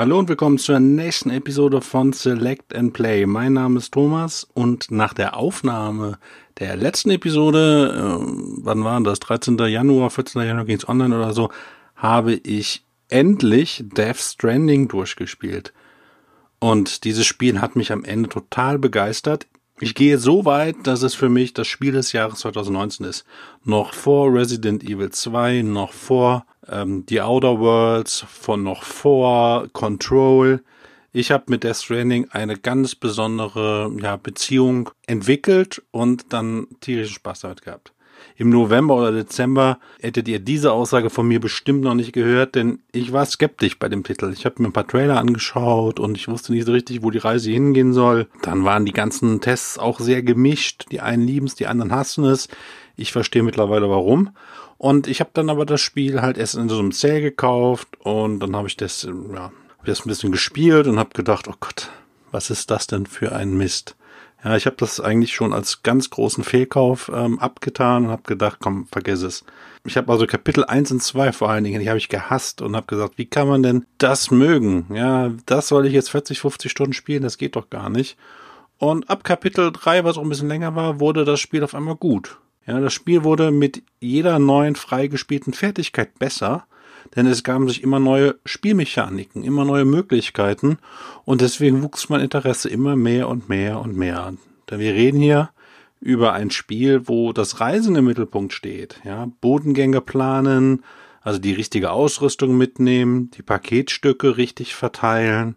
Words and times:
Hallo 0.00 0.16
und 0.16 0.28
willkommen 0.28 0.58
zur 0.58 0.78
nächsten 0.78 1.30
Episode 1.30 1.80
von 1.80 2.12
Select 2.12 2.72
and 2.72 2.92
Play. 2.92 3.26
Mein 3.26 3.54
Name 3.54 3.78
ist 3.78 3.92
Thomas 3.92 4.46
und 4.54 4.92
nach 4.92 5.12
der 5.12 5.36
Aufnahme 5.36 6.20
der 6.60 6.76
letzten 6.76 7.10
Episode, 7.10 8.20
äh, 8.20 8.24
wann 8.62 8.84
war 8.84 9.00
das? 9.00 9.18
13. 9.18 9.58
Januar, 9.58 10.10
14. 10.10 10.42
Januar 10.42 10.66
ging's 10.66 10.88
online 10.88 11.16
oder 11.16 11.32
so, 11.32 11.50
habe 11.96 12.34
ich 12.34 12.84
endlich 13.08 13.82
Death 13.88 14.18
Stranding 14.18 14.86
durchgespielt. 14.86 15.72
Und 16.60 17.02
dieses 17.02 17.26
Spiel 17.26 17.60
hat 17.60 17.74
mich 17.74 17.90
am 17.90 18.04
Ende 18.04 18.28
total 18.28 18.78
begeistert. 18.78 19.48
Ich 19.80 19.96
gehe 19.96 20.18
so 20.18 20.44
weit, 20.44 20.76
dass 20.84 21.02
es 21.02 21.16
für 21.16 21.28
mich 21.28 21.54
das 21.54 21.66
Spiel 21.66 21.90
des 21.90 22.12
Jahres 22.12 22.38
2019 22.38 23.04
ist. 23.04 23.24
Noch 23.64 23.94
vor 23.94 24.32
Resident 24.32 24.84
Evil 24.84 25.10
2, 25.10 25.62
noch 25.62 25.92
vor 25.92 26.46
ähm, 26.70 27.04
The 27.08 27.22
Outer 27.22 27.58
Worlds, 27.58 28.24
von 28.28 28.62
noch 28.62 28.82
vor 28.82 29.68
Control. 29.72 30.62
Ich 31.12 31.30
habe 31.30 31.44
mit 31.48 31.64
Death 31.64 31.76
Stranding 31.76 32.28
eine 32.30 32.56
ganz 32.56 32.94
besondere 32.94 33.90
ja, 34.00 34.16
Beziehung 34.16 34.90
entwickelt 35.06 35.82
und 35.90 36.32
dann 36.32 36.66
tierischen 36.80 37.14
Spaß 37.14 37.40
damit 37.40 37.62
gehabt. 37.62 37.92
Im 38.36 38.50
November 38.50 38.96
oder 38.96 39.10
Dezember 39.10 39.78
hättet 40.00 40.28
ihr 40.28 40.38
diese 40.38 40.72
Aussage 40.72 41.10
von 41.10 41.26
mir 41.26 41.40
bestimmt 41.40 41.82
noch 41.82 41.94
nicht 41.94 42.12
gehört, 42.12 42.54
denn 42.54 42.80
ich 42.92 43.12
war 43.12 43.26
skeptisch 43.26 43.78
bei 43.78 43.88
dem 43.88 44.04
Titel. 44.04 44.32
Ich 44.32 44.44
habe 44.44 44.62
mir 44.62 44.68
ein 44.68 44.72
paar 44.72 44.86
Trailer 44.86 45.18
angeschaut 45.18 45.98
und 45.98 46.16
ich 46.16 46.28
wusste 46.28 46.52
nicht 46.52 46.66
so 46.66 46.72
richtig, 46.72 47.02
wo 47.02 47.10
die 47.10 47.18
Reise 47.18 47.50
hingehen 47.50 47.92
soll. 47.92 48.28
Dann 48.42 48.64
waren 48.64 48.86
die 48.86 48.92
ganzen 48.92 49.40
Tests 49.40 49.78
auch 49.78 49.98
sehr 49.98 50.22
gemischt. 50.22 50.86
Die 50.92 51.00
einen 51.00 51.26
lieben 51.26 51.46
es, 51.46 51.56
die 51.56 51.66
anderen 51.66 51.92
hassen 51.92 52.24
es. 52.24 52.48
Ich 52.96 53.12
verstehe 53.12 53.42
mittlerweile 53.42 53.90
warum. 53.90 54.30
Und 54.78 55.08
ich 55.08 55.20
habe 55.20 55.30
dann 55.34 55.50
aber 55.50 55.66
das 55.66 55.80
Spiel 55.80 56.22
halt 56.22 56.38
erst 56.38 56.54
in 56.54 56.68
so 56.68 56.78
einem 56.78 56.92
Sale 56.92 57.20
gekauft 57.20 57.88
und 58.00 58.38
dann 58.38 58.54
habe 58.54 58.68
ich 58.68 58.76
das, 58.76 59.02
ja, 59.02 59.52
hab 59.78 59.84
das 59.84 60.06
ein 60.06 60.08
bisschen 60.08 60.32
gespielt 60.32 60.86
und 60.86 60.98
habe 60.98 61.10
gedacht, 61.14 61.48
oh 61.48 61.54
Gott, 61.58 61.90
was 62.30 62.48
ist 62.50 62.70
das 62.70 62.86
denn 62.86 63.06
für 63.06 63.32
ein 63.32 63.56
Mist? 63.56 63.96
Ja, 64.44 64.56
ich 64.56 64.66
habe 64.66 64.76
das 64.76 65.00
eigentlich 65.00 65.34
schon 65.34 65.52
als 65.52 65.82
ganz 65.82 66.10
großen 66.10 66.44
Fehlkauf 66.44 67.10
ähm, 67.12 67.40
abgetan 67.40 68.04
und 68.04 68.10
habe 68.12 68.22
gedacht, 68.22 68.58
komm, 68.60 68.86
vergiss 68.86 69.22
es. 69.22 69.44
Ich 69.84 69.96
habe 69.96 70.12
also 70.12 70.26
Kapitel 70.28 70.64
1 70.64 70.92
und 70.92 71.02
2 71.02 71.32
vor 71.32 71.50
allen 71.50 71.64
Dingen, 71.64 71.80
die 71.80 71.88
habe 71.88 71.98
ich 71.98 72.08
gehasst 72.08 72.62
und 72.62 72.76
habe 72.76 72.86
gesagt, 72.86 73.18
wie 73.18 73.26
kann 73.26 73.48
man 73.48 73.64
denn 73.64 73.84
das 73.98 74.30
mögen? 74.30 74.86
Ja, 74.94 75.32
das 75.46 75.66
soll 75.66 75.86
ich 75.86 75.92
jetzt 75.92 76.10
40, 76.10 76.38
50 76.38 76.70
Stunden 76.70 76.92
spielen, 76.92 77.24
das 77.24 77.36
geht 77.36 77.56
doch 77.56 77.68
gar 77.68 77.90
nicht. 77.90 78.16
Und 78.78 79.10
ab 79.10 79.24
Kapitel 79.24 79.72
3, 79.72 80.04
was 80.04 80.16
auch 80.16 80.22
ein 80.22 80.28
bisschen 80.28 80.48
länger 80.48 80.76
war, 80.76 81.00
wurde 81.00 81.24
das 81.24 81.40
Spiel 81.40 81.64
auf 81.64 81.74
einmal 81.74 81.96
gut. 81.96 82.38
Ja, 82.68 82.80
das 82.80 82.92
Spiel 82.92 83.24
wurde 83.24 83.50
mit 83.50 83.82
jeder 83.98 84.38
neuen 84.38 84.76
freigespielten 84.76 85.54
Fertigkeit 85.54 86.18
besser, 86.18 86.66
denn 87.16 87.24
es 87.26 87.42
gaben 87.42 87.66
sich 87.66 87.82
immer 87.82 87.98
neue 87.98 88.34
Spielmechaniken, 88.44 89.42
immer 89.42 89.64
neue 89.64 89.86
Möglichkeiten 89.86 90.76
und 91.24 91.40
deswegen 91.40 91.82
wuchs 91.82 92.10
mein 92.10 92.20
Interesse 92.20 92.68
immer 92.68 92.94
mehr 92.94 93.30
und 93.30 93.48
mehr 93.48 93.80
und 93.80 93.96
mehr. 93.96 94.34
Denn 94.68 94.80
wir 94.80 94.92
reden 94.92 95.18
hier 95.18 95.48
über 95.98 96.34
ein 96.34 96.50
Spiel, 96.50 97.08
wo 97.08 97.32
das 97.32 97.58
Reisen 97.58 97.96
im 97.96 98.04
Mittelpunkt 98.04 98.52
steht, 98.52 99.00
ja, 99.02 99.30
Bodengänge 99.40 100.02
planen, 100.02 100.84
also 101.22 101.38
die 101.38 101.54
richtige 101.54 101.90
Ausrüstung 101.90 102.58
mitnehmen, 102.58 103.30
die 103.30 103.42
Paketstücke 103.42 104.36
richtig 104.36 104.74
verteilen, 104.74 105.56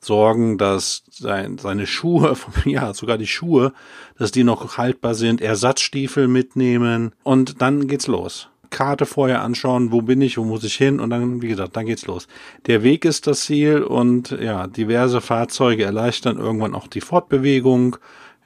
sorgen, 0.00 0.58
dass 0.58 1.02
sein, 1.10 1.58
seine 1.58 1.86
Schuhe, 1.86 2.36
ja, 2.64 2.94
sogar 2.94 3.18
die 3.18 3.26
Schuhe, 3.26 3.72
dass 4.18 4.30
die 4.30 4.44
noch 4.44 4.78
haltbar 4.78 5.14
sind, 5.14 5.40
Ersatzstiefel 5.40 6.28
mitnehmen 6.28 7.12
und 7.22 7.60
dann 7.60 7.88
geht's 7.88 8.06
los. 8.06 8.48
Karte 8.70 9.06
vorher 9.06 9.42
anschauen, 9.42 9.92
wo 9.92 10.02
bin 10.02 10.20
ich, 10.20 10.38
wo 10.38 10.44
muss 10.44 10.64
ich 10.64 10.74
hin 10.74 11.00
und 11.00 11.10
dann, 11.10 11.40
wie 11.40 11.48
gesagt, 11.48 11.76
dann 11.76 11.86
geht's 11.86 12.06
los. 12.06 12.26
Der 12.66 12.82
Weg 12.82 13.04
ist 13.04 13.26
das 13.26 13.40
Ziel 13.40 13.82
und 13.82 14.30
ja, 14.40 14.66
diverse 14.66 15.20
Fahrzeuge 15.20 15.84
erleichtern 15.84 16.38
irgendwann 16.38 16.74
auch 16.74 16.88
die 16.88 17.00
Fortbewegung. 17.00 17.96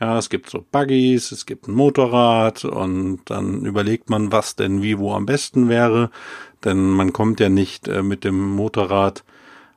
Ja, 0.00 0.16
es 0.18 0.30
gibt 0.30 0.48
so 0.48 0.64
Buggies, 0.70 1.30
es 1.30 1.46
gibt 1.46 1.68
ein 1.68 1.74
Motorrad 1.74 2.64
und 2.64 3.20
dann 3.26 3.66
überlegt 3.66 4.08
man, 4.08 4.32
was 4.32 4.56
denn 4.56 4.82
wie 4.82 4.98
wo 4.98 5.12
am 5.12 5.26
besten 5.26 5.68
wäre, 5.68 6.10
denn 6.64 6.90
man 6.90 7.12
kommt 7.12 7.38
ja 7.40 7.48
nicht 7.48 7.86
äh, 7.86 8.02
mit 8.02 8.24
dem 8.24 8.50
Motorrad 8.50 9.24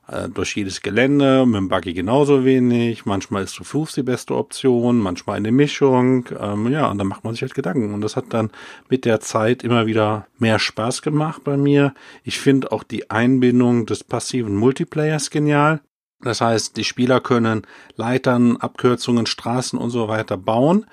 äh, 0.06 0.28
durch 0.28 0.54
jedes 0.56 0.82
Gelände, 0.82 1.46
mit 1.46 1.56
dem 1.56 1.68
Buggy 1.68 1.94
genauso 1.94 2.44
wenig. 2.44 3.06
Manchmal 3.06 3.44
ist 3.44 3.54
zu 3.54 3.64
Fuß 3.64 3.94
die 3.94 4.02
beste 4.02 4.34
Option, 4.34 4.98
manchmal 4.98 5.36
eine 5.36 5.52
Mischung. 5.52 6.26
Ähm, 6.38 6.70
ja, 6.70 6.90
und 6.90 6.98
dann 6.98 7.06
macht 7.06 7.24
man 7.24 7.34
sich 7.34 7.42
halt 7.42 7.54
Gedanken. 7.54 7.94
Und 7.94 8.02
das 8.02 8.16
hat 8.16 8.26
dann 8.30 8.50
mit 8.88 9.04
der 9.04 9.20
Zeit 9.20 9.64
immer 9.64 9.86
wieder 9.86 10.26
mehr 10.38 10.58
Spaß 10.58 11.00
gemacht 11.02 11.42
bei 11.44 11.56
mir. 11.56 11.94
Ich 12.22 12.38
finde 12.38 12.72
auch 12.72 12.82
die 12.82 13.10
Einbindung 13.10 13.86
des 13.86 14.04
passiven 14.04 14.56
Multiplayers 14.56 15.30
genial. 15.30 15.80
Das 16.20 16.40
heißt, 16.40 16.76
die 16.76 16.84
Spieler 16.84 17.20
können 17.20 17.62
Leitern, 17.96 18.56
Abkürzungen, 18.56 19.26
Straßen 19.26 19.78
und 19.78 19.90
so 19.90 20.08
weiter 20.08 20.36
bauen. 20.36 20.86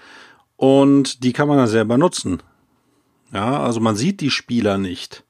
Und 0.56 1.24
die 1.24 1.34
kann 1.34 1.48
man 1.48 1.58
dann 1.58 1.68
selber 1.68 1.98
nutzen. 1.98 2.42
Ja, 3.34 3.62
also 3.62 3.80
man 3.80 3.96
sieht 3.96 4.22
die 4.22 4.30
Spieler 4.30 4.78
nicht. 4.78 5.24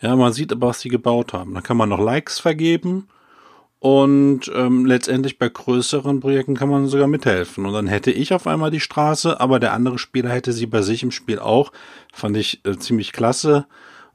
Ja, 0.00 0.14
man 0.14 0.32
sieht 0.32 0.52
aber, 0.52 0.68
was 0.68 0.80
sie 0.80 0.90
gebaut 0.90 1.32
haben. 1.32 1.54
Dann 1.54 1.62
kann 1.62 1.76
man 1.76 1.88
noch 1.88 2.00
Likes 2.00 2.38
vergeben 2.38 3.08
und 3.86 4.50
ähm, 4.52 4.84
letztendlich 4.84 5.38
bei 5.38 5.48
größeren 5.48 6.18
Projekten 6.18 6.56
kann 6.56 6.68
man 6.68 6.88
sogar 6.88 7.06
mithelfen. 7.06 7.64
Und 7.66 7.72
dann 7.72 7.86
hätte 7.86 8.10
ich 8.10 8.32
auf 8.32 8.48
einmal 8.48 8.72
die 8.72 8.80
Straße, 8.80 9.38
aber 9.38 9.60
der 9.60 9.74
andere 9.74 9.96
Spieler 9.96 10.30
hätte 10.30 10.52
sie 10.52 10.66
bei 10.66 10.82
sich 10.82 11.04
im 11.04 11.12
Spiel 11.12 11.38
auch. 11.38 11.70
Fand 12.12 12.36
ich 12.36 12.66
äh, 12.66 12.76
ziemlich 12.78 13.12
klasse, 13.12 13.66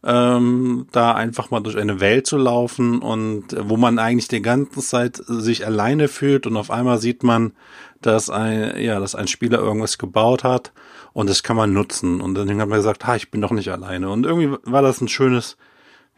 ähm, 0.03 0.87
da 0.91 1.13
einfach 1.13 1.51
mal 1.51 1.61
durch 1.61 1.77
eine 1.77 2.01
Welt 2.01 2.27
zu 2.27 2.35
laufen 2.35 2.99
und 2.99 3.53
äh, 3.53 3.69
wo 3.69 3.77
man 3.77 3.97
eigentlich 3.97 4.27
die 4.27 4.41
ganze 4.41 4.81
Zeit 4.81 5.21
sich 5.25 5.65
alleine 5.65 6.09
fühlt 6.09 6.47
und 6.47 6.57
auf 6.57 6.69
einmal 6.69 6.97
sieht 6.97 7.23
man, 7.23 7.53
dass 8.01 8.29
ein, 8.29 8.77
ja, 8.77 8.99
dass 8.99 9.15
ein 9.15 9.29
Spieler 9.29 9.59
irgendwas 9.59 9.97
gebaut 9.97 10.43
hat 10.43 10.73
und 11.13 11.29
das 11.29 11.43
kann 11.43 11.55
man 11.55 11.71
nutzen. 11.71 12.19
Und 12.19 12.35
dann 12.35 12.49
hat 12.49 12.67
man 12.67 12.79
gesagt, 12.79 13.07
ha, 13.07 13.15
ich 13.15 13.31
bin 13.31 13.39
doch 13.39 13.51
nicht 13.51 13.71
alleine. 13.71 14.09
Und 14.09 14.25
irgendwie 14.25 14.57
war 14.63 14.81
das 14.81 14.99
ein 14.99 15.07
schönes, 15.07 15.55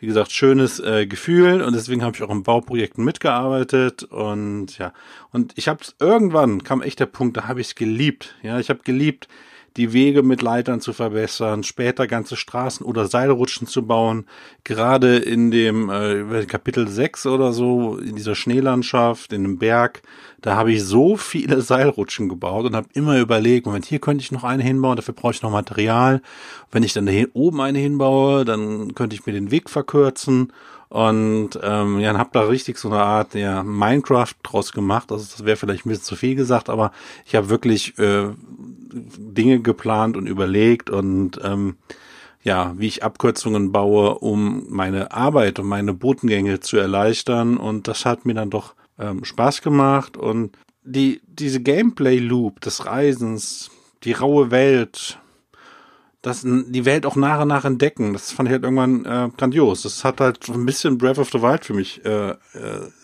wie 0.03 0.08
gesagt, 0.08 0.34
schönes 0.34 0.81
äh, 0.81 1.06
Gefühl 1.08 1.62
und 1.62 1.74
deswegen 1.74 2.03
habe 2.03 2.14
ich 2.14 2.22
auch 2.24 2.30
in 2.30 2.44
Bauprojekten 2.44 3.06
mitgearbeitet 3.06 4.03
und 4.03 4.78
ja, 4.78 4.91
und 5.31 5.53
ich 5.56 5.69
habe 5.69 5.80
irgendwann 5.97 6.62
kam 6.66 6.81
echt 6.81 7.00
der 7.00 7.06
Punkt, 7.06 7.38
da 7.38 7.47
habe 7.47 7.62
ich 7.62 7.68
es 7.68 7.75
geliebt. 7.75 8.36
Ja, 8.44 8.59
ich 8.59 8.69
habe 8.69 8.81
geliebt, 8.84 9.30
die 9.78 9.94
Wege 9.94 10.22
mit 10.22 10.41
Leitern 10.41 10.81
zu 10.81 10.94
verbessern, 10.94 11.63
später 11.63 12.07
ganze 12.07 12.35
Straßen 12.35 12.85
oder 12.85 13.07
Seilrutschen 13.07 13.67
zu 13.67 13.85
bauen. 13.85 14.25
Gerade 14.63 15.17
in 15.17 15.51
dem 15.51 15.89
äh, 15.89 16.45
Kapitel 16.45 16.88
6 16.88 17.25
oder 17.25 17.53
so, 17.53 17.97
in 17.97 18.16
dieser 18.16 18.35
Schneelandschaft, 18.35 19.33
in 19.33 19.44
dem 19.44 19.57
Berg, 19.57 20.03
da 20.41 20.56
habe 20.56 20.72
ich 20.72 20.83
so 20.83 21.17
viele 21.17 21.62
Seilrutschen 21.63 22.29
gebaut 22.29 22.66
und 22.66 22.75
habe 22.75 22.88
immer 22.94 23.19
überlegt, 23.19 23.66
Moment, 23.66 23.85
hier 23.85 24.00
könnte 24.00 24.23
ich 24.23 24.31
noch 24.31 24.44
eine 24.44 24.63
hinbauen, 24.63 24.95
dafür 24.95 25.13
brauche 25.13 25.33
ich 25.33 25.41
noch 25.41 25.51
Material. 25.51 26.22
Wenn 26.72 26.83
ich 26.83 26.94
dann 26.94 27.06
da 27.06 27.12
oben 27.33 27.62
eine 27.62 27.79
hinbaue, 27.79 28.45
dann 28.45 28.94
könnte 28.94 29.16
ich 29.16 29.25
mir 29.25 29.33
den 29.33 29.51
Weg 29.51 29.69
verkürzen 29.69 30.51
und 30.94 31.59
ähm, 31.63 32.00
ja, 32.00 32.16
hab 32.16 32.33
da 32.33 32.41
richtig 32.41 32.78
so 32.78 32.88
eine 32.88 33.00
Art 33.00 33.33
ja, 33.33 33.63
Minecraft 33.63 34.35
draus 34.44 34.73
gemacht. 34.73 35.12
Also 35.12 35.25
das 35.25 35.44
wäre 35.44 35.57
vielleicht 35.57 35.88
ein 35.88 35.89
bisschen 35.89 36.03
zu 36.03 36.16
viel 36.16 36.35
gesagt, 36.35 36.69
aber 36.69 36.91
ich 37.25 37.33
habe 37.33 37.50
wirklich 37.50 37.97
äh, 37.97 38.28
Dinge 38.94 39.59
geplant 39.62 40.16
und 40.18 40.28
überlegt 40.28 40.90
und 40.90 41.40
ähm, 41.44 41.78
ja, 42.44 42.74
wie 42.78 42.88
ich 42.88 43.04
Abkürzungen 43.04 43.72
baue, 43.72 44.20
um 44.20 44.66
meine 44.70 45.12
Arbeit 45.12 45.59
und 45.59 45.68
meine 45.68 45.94
Botengänge 45.94 46.59
zu 46.59 46.78
erleichtern. 46.78 47.58
Und 47.58 47.88
das 47.88 48.06
hat 48.06 48.25
mir 48.25 48.34
dann 48.34 48.50
doch 48.50 48.75
ähm, 49.00 49.24
Spaß 49.24 49.62
gemacht. 49.62 50.18
Und 50.18 50.57
die, 50.84 51.22
diese 51.25 51.62
Gameplay-Loop 51.62 52.60
des 52.60 52.86
Reisens, 52.86 53.72
die 54.04 54.12
raue 54.12 54.51
Welt, 54.51 55.19
das, 56.22 56.42
die 56.44 56.86
Welt 56.86 57.06
auch 57.06 57.16
nach 57.16 57.42
und 57.42 57.48
nach 57.50 57.66
entdecken, 57.66 58.13
das 58.13 58.31
fand 58.31 58.50
ich 58.50 58.54
halt 58.54 58.63
irgendwann 58.63 59.06
äh, 59.06 59.30
grandios. 59.36 59.84
Das 59.84 60.04
hat 60.04 60.19
halt 60.19 60.50
ein 60.50 60.66
bisschen 60.66 60.98
Breath 60.98 61.19
of 61.19 61.31
the 61.31 61.42
Wild 61.42 61.63
für 61.63 61.74
mich 61.74 62.04
äh, 62.06 62.31
äh, 62.31 62.36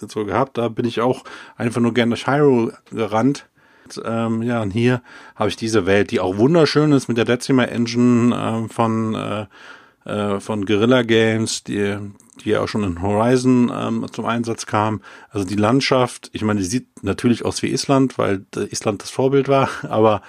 so 0.05 0.25
gehabt. 0.25 0.57
Da 0.57 0.67
bin 0.67 0.85
ich 0.85 0.99
auch 0.99 1.23
einfach 1.55 1.81
nur 1.81 1.93
gerne 1.93 2.09
durch 2.09 2.27
Hyrule 2.27 2.77
gerannt 2.91 3.48
ähm, 4.03 4.41
ja, 4.41 4.61
und 4.61 4.71
hier 4.71 5.01
habe 5.35 5.49
ich 5.49 5.55
diese 5.55 5.85
Welt, 5.85 6.11
die 6.11 6.19
auch 6.19 6.37
wunderschön 6.37 6.91
ist 6.91 7.07
mit 7.07 7.17
der 7.17 7.25
Decima 7.25 7.63
Engine 7.63 8.35
ähm, 8.35 8.69
von, 8.69 9.15
äh, 9.15 9.45
äh, 10.05 10.39
von 10.39 10.65
Guerilla 10.65 11.03
Games, 11.03 11.63
die, 11.63 11.97
die 12.43 12.49
ja 12.49 12.61
auch 12.61 12.67
schon 12.67 12.83
in 12.83 13.01
Horizon 13.01 13.71
ähm, 13.73 14.05
zum 14.11 14.25
Einsatz 14.25 14.65
kam. 14.65 15.01
Also 15.29 15.45
die 15.45 15.55
Landschaft, 15.55 16.29
ich 16.33 16.43
meine, 16.43 16.59
die 16.59 16.65
sieht 16.65 17.03
natürlich 17.03 17.45
aus 17.45 17.61
wie 17.61 17.71
Island, 17.71 18.17
weil 18.17 18.45
Island 18.71 19.01
das 19.01 19.09
Vorbild 19.09 19.47
war, 19.47 19.69
aber 19.89 20.21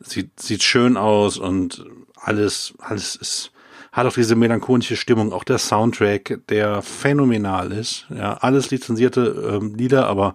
sieht, 0.00 0.40
sieht 0.40 0.62
schön 0.62 0.96
aus 0.96 1.38
und 1.38 1.84
alles, 2.16 2.74
alles 2.78 3.16
ist, 3.16 3.52
hat 3.92 4.06
auch 4.06 4.14
diese 4.14 4.36
melancholische 4.36 4.96
Stimmung, 4.96 5.32
auch 5.32 5.44
der 5.44 5.58
Soundtrack, 5.58 6.40
der 6.48 6.82
phänomenal 6.82 7.72
ist. 7.72 8.06
Ja, 8.10 8.34
alles 8.34 8.70
lizenzierte 8.70 9.60
ähm, 9.60 9.74
Lieder, 9.74 10.06
aber 10.06 10.34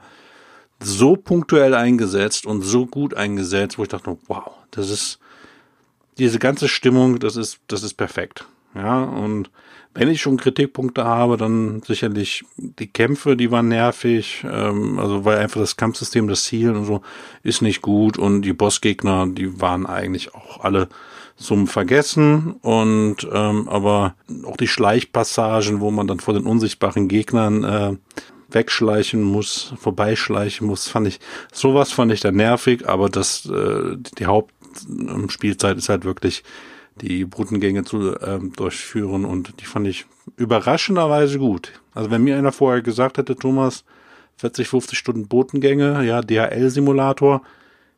so 0.84 1.16
punktuell 1.16 1.74
eingesetzt 1.74 2.46
und 2.46 2.62
so 2.62 2.86
gut 2.86 3.14
eingesetzt, 3.14 3.78
wo 3.78 3.84
ich 3.84 3.90
dachte, 3.90 4.18
wow, 4.28 4.52
das 4.72 4.90
ist 4.90 5.20
diese 6.18 6.40
ganze 6.40 6.68
Stimmung, 6.68 7.20
das 7.20 7.36
ist, 7.36 7.60
das 7.68 7.84
ist 7.84 7.96
perfekt. 7.96 8.46
Ja, 8.76 9.04
und 9.04 9.50
Wenn 9.96 10.10
ich 10.10 10.22
schon 10.22 10.38
Kritikpunkte 10.38 11.04
habe, 11.04 11.38
dann 11.38 11.84
sicherlich 11.84 12.44
die 12.58 12.88
Kämpfe, 12.88 13.38
die 13.38 13.52
waren 13.52 13.68
nervig, 13.68 14.44
ähm, 14.44 14.98
also 14.98 15.24
weil 15.24 15.38
einfach 15.38 15.62
das 15.62 15.78
Kampfsystem, 15.78 16.28
das 16.28 16.46
Zielen 16.46 16.76
und 16.76 16.86
so 16.86 17.02
ist 17.44 17.62
nicht 17.62 17.84
gut 17.84 18.18
und 18.18 18.42
die 18.42 18.54
Bossgegner, 18.54 19.28
die 19.28 19.62
waren 19.62 19.86
eigentlich 19.86 20.34
auch 20.34 20.64
alle 20.64 20.90
zum 21.36 21.68
Vergessen 21.68 22.56
und 22.62 23.28
ähm, 23.32 23.70
aber 23.70 24.16
auch 24.46 24.58
die 24.58 24.68
Schleichpassagen, 24.68 25.80
wo 25.80 25.92
man 25.92 26.08
dann 26.08 26.20
vor 26.20 26.34
den 26.34 26.46
unsichtbaren 26.46 27.08
Gegnern 27.08 27.64
äh, 27.64 27.96
wegschleichen 28.54 29.22
muss, 29.22 29.74
vorbeischleichen 29.78 30.68
muss, 30.68 30.88
fand 30.88 31.08
ich, 31.08 31.20
sowas 31.52 31.92
fand 31.92 32.12
ich 32.12 32.22
dann 32.22 32.36
nervig, 32.36 32.88
aber 32.88 33.10
das, 33.10 33.46
äh, 33.46 33.98
die 34.18 34.26
Hauptspielzeit 34.26 35.78
ist 35.78 35.90
halt 35.90 36.06
wirklich 36.06 36.44
die 37.02 37.26
Brutengänge 37.26 37.84
zu 37.84 38.16
ähm, 38.22 38.54
durchführen 38.54 39.26
und 39.26 39.60
die 39.60 39.66
fand 39.66 39.88
ich 39.88 40.06
überraschenderweise 40.38 41.40
gut. 41.40 41.72
Also 41.94 42.12
wenn 42.12 42.24
mir 42.24 42.38
einer 42.38 42.52
vorher 42.52 42.82
gesagt 42.82 43.18
hätte, 43.18 43.36
Thomas, 43.36 43.84
40, 44.38 44.68
50 44.68 44.98
Stunden 44.98 45.28
Botengänge, 45.28 46.04
ja, 46.04 46.22
DHL-Simulator, 46.22 47.42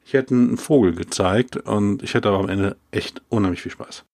ich 0.05 0.13
hätte 0.13 0.35
einen 0.35 0.57
Vogel 0.57 0.93
gezeigt 0.93 1.57
und 1.57 2.03
ich 2.03 2.13
hätte 2.13 2.29
aber 2.29 2.39
am 2.39 2.49
Ende 2.49 2.77
echt 2.91 3.21
unheimlich 3.29 3.61
viel 3.61 3.71
Spaß. 3.71 4.05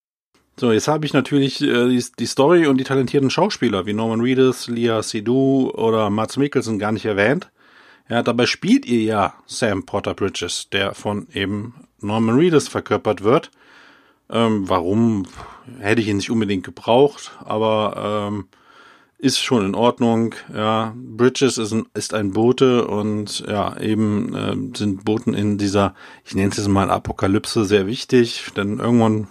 So, 0.58 0.72
jetzt 0.72 0.88
habe 0.88 1.06
ich 1.06 1.14
natürlich 1.14 1.62
äh, 1.62 1.90
die, 1.90 2.06
die, 2.20 2.26
Story 2.26 2.68
und 2.68 2.78
die 2.78 2.84
talentierten 2.84 3.30
Schauspieler 3.30 3.86
wie 3.86 3.94
Norman 3.94 4.22
Reedus, 4.22 4.68
Leah 4.68 5.02
Seydoux 5.02 5.72
oder 5.74 6.10
Mats 6.10 6.38
Mikkelsen 6.38 6.78
gar 6.78 6.92
nicht 6.92 7.06
erwähnt. 7.06 7.50
Ja, 8.10 8.22
dabei 8.22 8.46
spielt 8.46 8.86
ihr 8.86 9.02
ja 9.02 9.34
Sam 9.46 9.86
Potter 9.86 10.14
Bridges, 10.14 10.70
der 10.70 10.94
von 10.94 11.28
eben 11.34 11.76
Norman 12.02 12.36
Reedus 12.36 12.68
verkörpert 12.68 13.24
wird. 13.24 13.52
Ähm, 14.30 14.68
warum 14.70 15.26
hätte 15.80 16.02
ich 16.02 16.08
ihn 16.08 16.18
nicht 16.18 16.32
unbedingt 16.32 16.66
gebraucht, 16.66 17.32
aber 17.44 18.30
ähm, 18.30 18.48
ist 19.22 19.40
schon 19.40 19.66
in 19.66 19.76
Ordnung. 19.76 20.34
Ja, 20.54 20.94
Bridges 20.96 21.58
ist 21.58 21.72
ein, 21.72 21.86
ist 21.94 22.14
ein 22.14 22.32
Bote 22.32 22.88
und 22.88 23.46
ja, 23.48 23.78
eben 23.80 24.36
äh, 24.36 24.78
sind 24.78 25.06
Boten 25.06 25.34
in 25.34 25.58
dieser, 25.58 25.94
ich 26.26 26.34
nenne 26.34 26.50
es 26.50 26.58
jetzt 26.58 26.68
mal 26.68 26.90
Apokalypse, 26.90 27.66
sehr 27.66 27.86
wichtig, 27.86 28.52
denn 28.58 28.80
irgendwann, 28.80 29.28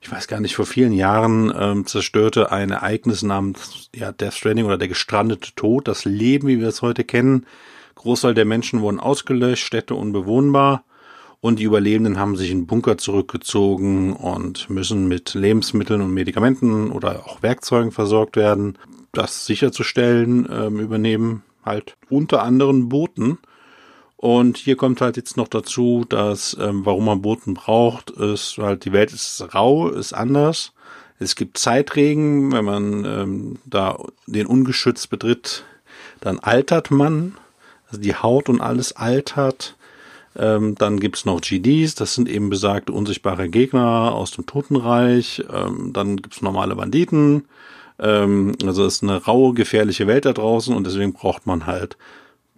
ich 0.00 0.10
weiß 0.10 0.28
gar 0.28 0.40
nicht, 0.40 0.54
vor 0.54 0.66
vielen 0.66 0.92
Jahren 0.92 1.52
ähm, 1.56 1.86
zerstörte 1.86 2.52
ein 2.52 2.70
Ereignis 2.70 3.22
namens 3.22 3.90
ja, 3.94 4.12
Death 4.12 4.34
Stranding 4.34 4.66
oder 4.66 4.78
der 4.78 4.88
gestrandete 4.88 5.54
Tod, 5.54 5.88
das 5.88 6.04
Leben, 6.04 6.48
wie 6.48 6.60
wir 6.60 6.68
es 6.68 6.82
heute 6.82 7.04
kennen. 7.04 7.46
Großteil 7.96 8.34
der 8.34 8.44
Menschen 8.44 8.80
wurden 8.80 9.00
ausgelöscht, 9.00 9.64
Städte 9.64 9.94
unbewohnbar 9.94 10.84
und 11.40 11.58
die 11.58 11.64
Überlebenden 11.64 12.18
haben 12.18 12.36
sich 12.36 12.50
in 12.50 12.66
Bunker 12.66 12.98
zurückgezogen 12.98 14.14
und 14.14 14.70
müssen 14.70 15.08
mit 15.08 15.34
Lebensmitteln 15.34 16.00
und 16.00 16.12
Medikamenten 16.12 16.90
oder 16.90 17.26
auch 17.26 17.42
Werkzeugen 17.42 17.92
versorgt 17.92 18.36
werden. 18.36 18.78
Das 19.12 19.46
sicherzustellen 19.46 20.48
ähm, 20.50 20.80
übernehmen 20.80 21.42
halt 21.64 21.96
unter 22.08 22.42
anderem 22.42 22.88
Booten. 22.88 23.38
Und 24.18 24.56
hier 24.56 24.74
kommt 24.74 25.00
halt 25.00 25.16
jetzt 25.16 25.36
noch 25.36 25.46
dazu, 25.46 26.04
dass 26.06 26.56
ähm, 26.60 26.84
warum 26.84 27.04
man 27.04 27.22
Booten 27.22 27.54
braucht, 27.54 28.10
ist 28.10 28.58
halt 28.58 28.84
die 28.84 28.92
Welt 28.92 29.12
ist 29.12 29.54
rau, 29.54 29.88
ist 29.88 30.12
anders. 30.12 30.72
Es 31.20 31.36
gibt 31.36 31.56
Zeitregen, 31.56 32.50
wenn 32.52 32.64
man 32.64 33.04
ähm, 33.04 33.58
da 33.64 33.96
den 34.26 34.46
ungeschützt 34.46 35.08
betritt, 35.08 35.64
dann 36.20 36.40
altert 36.40 36.90
man. 36.90 37.36
Also 37.86 38.00
die 38.00 38.16
Haut 38.16 38.48
und 38.48 38.60
alles 38.60 38.96
altert. 38.96 39.76
Ähm, 40.34 40.74
dann 40.74 40.98
gibt's 40.98 41.24
noch 41.24 41.40
GDs, 41.40 41.94
das 41.94 42.14
sind 42.14 42.28
eben 42.28 42.50
besagte 42.50 42.92
unsichtbare 42.92 43.48
Gegner 43.48 44.12
aus 44.12 44.32
dem 44.32 44.46
Totenreich. 44.46 45.44
Ähm, 45.52 45.92
dann 45.92 46.16
gibt's 46.16 46.42
normale 46.42 46.74
Banditen. 46.74 47.44
Ähm, 48.00 48.56
also 48.64 48.84
es 48.84 48.94
ist 48.94 49.02
eine 49.04 49.22
raue, 49.22 49.54
gefährliche 49.54 50.08
Welt 50.08 50.24
da 50.24 50.32
draußen 50.32 50.74
und 50.74 50.84
deswegen 50.84 51.12
braucht 51.12 51.46
man 51.46 51.66
halt 51.66 51.96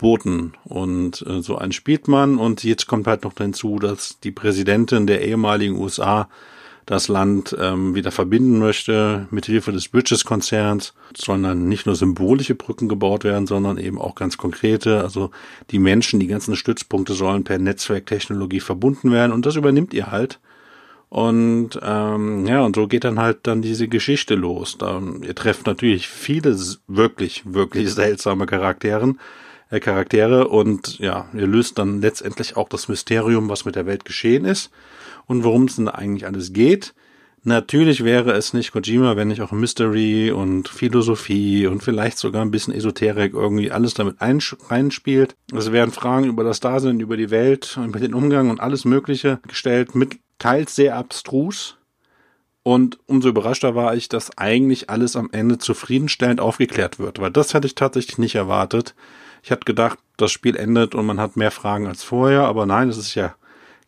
Boten. 0.01 0.55
Und 0.65 1.25
äh, 1.27 1.43
so 1.43 1.57
einen 1.57 1.73
spielt 1.73 2.09
man. 2.09 2.39
Und 2.39 2.65
jetzt 2.65 2.87
kommt 2.87 3.07
halt 3.07 3.25
noch 3.25 3.35
hinzu, 3.37 3.79
dass 3.79 4.19
die 4.21 4.33
Präsidentin 4.33 5.07
der 5.07 5.23
ehemaligen 5.23 5.77
USA 5.77 6.29
das 6.87 7.07
Land 7.07 7.57
ähm, 7.61 7.95
wieder 7.95 8.11
verbinden 8.11 8.59
möchte 8.59 9.29
mit 9.31 9.47
Hilfe 9.47 9.71
des 9.71 9.89
Bridges-Konzerns, 9.89 10.95
sondern 11.17 11.69
nicht 11.69 11.87
nur 11.87 11.95
symbolische 11.95 12.57
Brücken 12.57 12.89
gebaut 12.89 13.23
werden, 13.23 13.47
sondern 13.47 13.79
eben 13.79 14.01
auch 14.01 14.17
ganz 14.17 14.39
konkrete. 14.39 15.01
Also 15.03 15.31
die 15.71 15.79
Menschen, 15.79 16.19
die 16.19 16.27
ganzen 16.27 16.57
Stützpunkte 16.57 17.13
sollen 17.13 17.45
per 17.45 17.59
Netzwerktechnologie 17.59 18.61
verbunden 18.61 19.13
werden 19.13 19.31
und 19.31 19.47
das 19.47 19.55
übernimmt 19.55 19.95
ihr 19.95 20.11
halt. 20.11 20.41
Und 21.11 21.79
ähm, 21.83 22.47
ja, 22.47 22.63
und 22.63 22.75
so 22.77 22.87
geht 22.87 23.05
dann 23.05 23.21
halt 23.21 23.39
dann 23.43 23.63
diese 23.63 23.87
Geschichte 23.89 24.35
los. 24.35 24.79
Da, 24.79 25.03
ihr 25.23 25.35
trefft 25.35 25.67
natürlich 25.67 26.09
viele 26.09 26.57
wirklich, 26.87 27.43
wirklich 27.45 27.91
seltsame 27.95 28.47
Charakteren, 28.47 29.21
äh, 29.71 29.81
Charaktere 29.81 30.49
und 30.49 30.99
ja, 30.99 31.29
ihr 31.35 31.47
löst 31.47 31.79
dann 31.79 32.01
letztendlich 32.01 32.57
auch 32.57 32.69
das 32.69 32.89
Mysterium, 32.89 33.49
was 33.49 33.65
mit 33.65 33.77
der 33.77 33.87
Welt 33.87 34.05
geschehen 34.05 34.45
ist 34.45 34.71
und 35.27 35.45
worum 35.45 35.65
es 35.65 35.77
denn 35.77 35.89
eigentlich 35.89 36.27
alles 36.27 36.53
geht. 36.53 36.95
Natürlich 37.43 38.05
wäre 38.05 38.33
es 38.33 38.53
nicht 38.53 38.73
Kojima, 38.73 39.17
wenn 39.17 39.29
nicht 39.29 39.41
auch 39.41 39.51
Mystery 39.51 40.31
und 40.31 40.69
Philosophie 40.69 41.67
und 41.67 41.83
vielleicht 41.83 42.19
sogar 42.19 42.43
ein 42.43 42.51
bisschen 42.51 42.75
Esoterik 42.75 43.33
irgendwie 43.33 43.71
alles 43.71 43.95
damit 43.95 44.17
reinspielt. 44.21 45.37
Es 45.57 45.73
werden 45.73 45.91
Fragen 45.91 46.27
über 46.27 46.45
das 46.45 46.61
Dasein, 46.61 47.01
über 47.01 47.17
die 47.17 47.31
Welt, 47.31 47.79
über 47.83 47.99
den 47.99 48.13
Umgang 48.13 48.51
und 48.51 48.61
alles 48.61 48.85
Mögliche 48.85 49.41
gestellt, 49.49 49.95
mit 49.95 50.19
teils 50.39 50.77
sehr 50.77 50.97
abstrus. 50.97 51.79
Und 52.63 52.99
umso 53.07 53.31
überraschter 53.31 53.75
war 53.75 53.95
ich, 53.95 54.11
dass 54.11 54.37
eigentlich 54.37 54.91
alles 54.91 55.17
am 55.17 55.31
Ende 55.33 55.57
zufriedenstellend 55.57 56.41
aufgeklärt 56.41 56.99
wird, 56.99 57.21
weil 57.21 57.31
das 57.31 57.55
hätte 57.55 57.67
ich 57.67 57.75
tatsächlich 57.75 58.19
nicht 58.19 58.35
erwartet. 58.35 58.95
Ich 59.43 59.51
hatte 59.51 59.65
gedacht, 59.65 59.99
das 60.17 60.33
Spiel 60.33 60.57
endet 60.57 60.95
und 60.95 61.07
man 61.07 61.21
hat 61.21 61.37
mehr 61.37 61.51
Fragen 61.51 61.87
als 61.87 62.03
vorher, 62.03 62.43
aber 62.43 62.67
nein, 62.67 62.89
es 62.89 62.99
ist 62.99 63.15
ja 63.15 63.35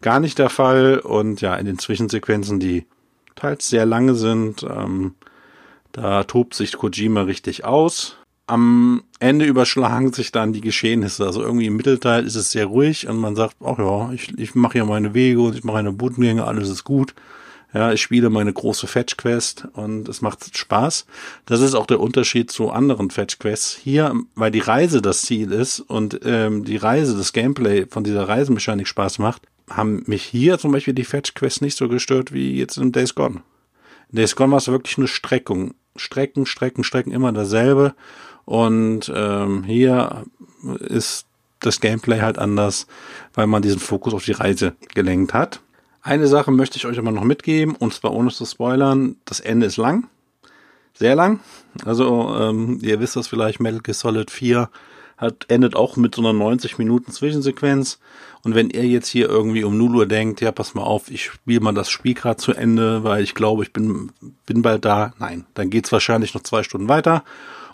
gar 0.00 0.20
nicht 0.20 0.38
der 0.38 0.50
Fall. 0.50 0.98
Und 0.98 1.40
ja, 1.40 1.54
in 1.56 1.66
den 1.66 1.78
Zwischensequenzen, 1.78 2.60
die 2.60 2.86
teils 3.34 3.68
sehr 3.68 3.86
lange 3.86 4.14
sind, 4.14 4.62
ähm, 4.62 5.14
da 5.92 6.24
tobt 6.24 6.54
sich 6.54 6.76
Kojima 6.76 7.22
richtig 7.22 7.64
aus. 7.64 8.16
Am 8.46 9.02
Ende 9.20 9.44
überschlagen 9.44 10.12
sich 10.12 10.32
dann 10.32 10.52
die 10.52 10.60
Geschehnisse. 10.60 11.24
Also 11.24 11.42
irgendwie 11.42 11.66
im 11.66 11.76
Mittelteil 11.76 12.26
ist 12.26 12.34
es 12.34 12.50
sehr 12.50 12.66
ruhig 12.66 13.08
und 13.08 13.18
man 13.18 13.36
sagt, 13.36 13.56
ach 13.64 13.78
ja, 13.78 14.12
ich, 14.12 14.36
ich 14.38 14.54
mache 14.54 14.74
hier 14.74 14.84
meine 14.84 15.14
Wege 15.14 15.40
und 15.40 15.54
ich 15.54 15.64
mache 15.64 15.78
eine 15.78 15.92
Bootengänge, 15.92 16.44
alles 16.44 16.68
ist 16.68 16.84
gut. 16.84 17.14
Ja, 17.74 17.90
ich 17.92 18.02
spiele 18.02 18.28
meine 18.28 18.52
große 18.52 18.86
Fetch 18.86 19.16
Quest 19.16 19.66
und 19.72 20.08
es 20.08 20.20
macht 20.20 20.56
Spaß. 20.56 21.06
Das 21.46 21.60
ist 21.60 21.74
auch 21.74 21.86
der 21.86 22.00
Unterschied 22.00 22.50
zu 22.50 22.70
anderen 22.70 23.10
Fetch 23.10 23.38
Quests. 23.38 23.78
Hier, 23.82 24.14
weil 24.34 24.50
die 24.50 24.60
Reise 24.60 25.00
das 25.00 25.22
Ziel 25.22 25.52
ist 25.52 25.80
und 25.80 26.20
ähm, 26.24 26.64
die 26.64 26.76
Reise, 26.76 27.16
das 27.16 27.32
Gameplay 27.32 27.86
von 27.86 28.04
dieser 28.04 28.28
Reisemechanik 28.28 28.86
Spaß 28.86 29.18
macht, 29.18 29.42
haben 29.70 30.02
mich 30.06 30.22
hier 30.22 30.58
zum 30.58 30.72
Beispiel 30.72 30.92
die 30.92 31.04
Fetch 31.04 31.34
Quest 31.34 31.62
nicht 31.62 31.78
so 31.78 31.88
gestört 31.88 32.32
wie 32.32 32.58
jetzt 32.58 32.76
in 32.76 32.92
Days 32.92 33.14
Gone. 33.14 33.42
In 34.10 34.16
Days 34.16 34.36
Gone 34.36 34.50
war 34.50 34.58
es 34.58 34.68
wirklich 34.68 34.98
eine 34.98 35.08
Streckung. 35.08 35.74
Strecken, 35.96 36.44
Strecken, 36.44 36.84
Strecken, 36.84 37.12
immer 37.12 37.32
dasselbe. 37.32 37.94
Und 38.44 39.10
ähm, 39.14 39.64
hier 39.64 40.24
ist 40.80 41.26
das 41.60 41.80
Gameplay 41.80 42.20
halt 42.20 42.38
anders, 42.38 42.86
weil 43.34 43.46
man 43.46 43.62
diesen 43.62 43.80
Fokus 43.80 44.12
auf 44.12 44.24
die 44.24 44.32
Reise 44.32 44.74
gelenkt 44.94 45.32
hat. 45.32 45.60
Eine 46.02 46.26
Sache 46.26 46.50
möchte 46.50 46.76
ich 46.76 46.86
euch 46.86 46.98
aber 46.98 47.12
noch 47.12 47.24
mitgeben, 47.24 47.76
und 47.76 47.94
zwar 47.94 48.12
ohne 48.12 48.30
zu 48.30 48.44
spoilern. 48.44 49.16
Das 49.24 49.40
Ende 49.40 49.66
ist 49.66 49.76
lang. 49.76 50.08
Sehr 50.94 51.14
lang. 51.14 51.40
Also, 51.84 52.34
ähm, 52.38 52.78
ihr 52.82 53.00
wisst 53.00 53.16
das 53.16 53.28
vielleicht, 53.28 53.60
Metal 53.60 53.80
Gear 53.80 53.94
Solid 53.94 54.30
4 54.30 54.68
hat, 55.16 55.46
endet 55.48 55.76
auch 55.76 55.96
mit 55.96 56.16
so 56.16 56.22
einer 56.22 56.32
90 56.32 56.78
Minuten 56.78 57.12
Zwischensequenz. 57.12 58.00
Und 58.42 58.56
wenn 58.56 58.70
ihr 58.70 58.84
jetzt 58.84 59.08
hier 59.08 59.28
irgendwie 59.28 59.62
um 59.62 59.78
0 59.78 59.96
Uhr 59.96 60.06
denkt, 60.06 60.40
ja, 60.40 60.50
pass 60.50 60.74
mal 60.74 60.82
auf, 60.82 61.08
ich 61.08 61.26
spiele 61.26 61.60
mal 61.60 61.72
das 61.72 61.88
Spiel 61.88 62.14
gerade 62.14 62.38
zu 62.38 62.52
Ende, 62.52 63.04
weil 63.04 63.22
ich 63.22 63.34
glaube, 63.36 63.62
ich 63.62 63.72
bin, 63.72 64.10
bin 64.44 64.62
bald 64.62 64.84
da. 64.84 65.14
Nein, 65.20 65.46
dann 65.54 65.70
geht's 65.70 65.92
wahrscheinlich 65.92 66.34
noch 66.34 66.42
zwei 66.42 66.64
Stunden 66.64 66.88
weiter 66.88 67.22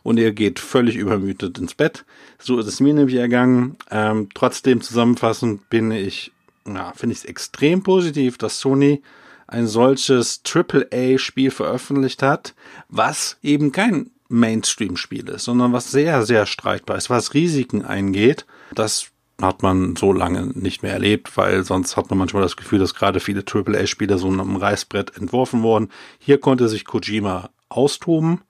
und 0.03 0.19
ihr 0.19 0.33
geht 0.33 0.59
völlig 0.59 0.97
übermüdet 0.97 1.59
ins 1.59 1.75
Bett. 1.75 2.05
So 2.39 2.59
ist 2.59 2.67
es 2.67 2.81
mir 2.81 2.93
nämlich 2.93 3.17
ergangen. 3.17 3.77
Ähm, 3.91 4.29
trotzdem 4.35 4.83
zusammenfassend 4.83 5.71
bin 5.71 5.91
ich, 5.91 6.33
ja, 6.67 6.93
finde 6.95 7.13
ich 7.13 7.21
es 7.21 7.25
extrem 7.25 7.83
positiv, 7.83 8.39
dass 8.39 8.61
Sony 8.61 9.03
ein 9.47 9.67
solches 9.67 10.43
AAA-Spiel 10.45 11.51
veröffentlicht 11.51 12.23
hat, 12.23 12.55
was 12.89 13.39
eben 13.43 13.73
kein 13.73 14.11
Mainstream-Spiel 14.29 15.29
ist, 15.29 15.45
sondern 15.45 15.73
was 15.73 15.91
sehr, 15.91 16.25
sehr 16.27 16.47
streitbar 16.47 16.99
ist, 16.99 17.09
was 17.09 17.35
Risiken 17.35 17.85
eingeht. 17.85 18.47
Das 18.75 19.07
hat 19.41 19.63
man 19.63 19.97
so 19.97 20.13
lange 20.13 20.47
nicht 20.47 20.83
mehr 20.83 20.93
erlebt, 20.93 21.37
weil 21.37 21.65
sonst 21.65 21.97
hat 21.97 22.11
man 22.11 22.19
manchmal 22.19 22.43
das 22.43 22.57
Gefühl, 22.57 22.79
dass 22.79 22.95
gerade 22.95 23.21
viele 23.21 23.45
AAA-Spiele 23.47 24.19
so 24.19 24.29
am 24.29 24.57
Reißbrett 24.57 25.17
entworfen 25.17 25.63
wurden. 25.63 25.91
Hier 26.19 26.39
konnte 26.39 26.69
sich 26.69 26.85
Kojima 26.85 27.51
austoben. 27.69 28.43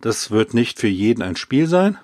Das 0.00 0.30
wird 0.30 0.54
nicht 0.54 0.80
für 0.80 0.88
jeden 0.88 1.22
ein 1.22 1.36
Spiel 1.36 1.66
sein. 1.66 1.98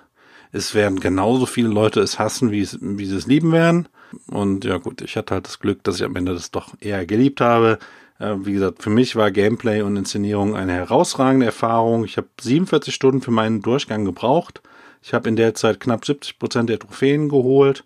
Es 0.51 0.73
werden 0.73 0.99
genauso 0.99 1.45
viele 1.45 1.69
Leute 1.69 1.99
es 1.99 2.19
hassen, 2.19 2.51
wie, 2.51 2.61
es, 2.61 2.77
wie 2.81 3.05
sie 3.05 3.15
es 3.15 3.27
lieben 3.27 3.51
werden. 3.51 3.87
Und 4.27 4.65
ja 4.65 4.77
gut, 4.77 5.01
ich 5.01 5.17
hatte 5.17 5.33
halt 5.33 5.47
das 5.47 5.59
Glück, 5.59 5.83
dass 5.83 5.97
ich 5.97 6.03
am 6.03 6.15
Ende 6.15 6.33
das 6.33 6.51
doch 6.51 6.73
eher 6.79 7.05
geliebt 7.05 7.41
habe. 7.41 7.79
Äh, 8.19 8.35
wie 8.39 8.53
gesagt, 8.53 8.81
für 8.81 8.89
mich 8.89 9.15
war 9.15 9.31
Gameplay 9.31 9.81
und 9.81 9.97
Inszenierung 9.97 10.55
eine 10.55 10.73
herausragende 10.73 11.45
Erfahrung. 11.45 12.05
Ich 12.05 12.17
habe 12.17 12.27
47 12.39 12.93
Stunden 12.93 13.21
für 13.21 13.31
meinen 13.31 13.61
Durchgang 13.61 14.05
gebraucht. 14.05 14.61
Ich 15.01 15.13
habe 15.13 15.29
in 15.29 15.35
der 15.35 15.53
Zeit 15.53 15.79
knapp 15.79 16.05
70 16.05 16.39
Prozent 16.39 16.69
der 16.69 16.79
Trophäen 16.79 17.29
geholt. 17.29 17.83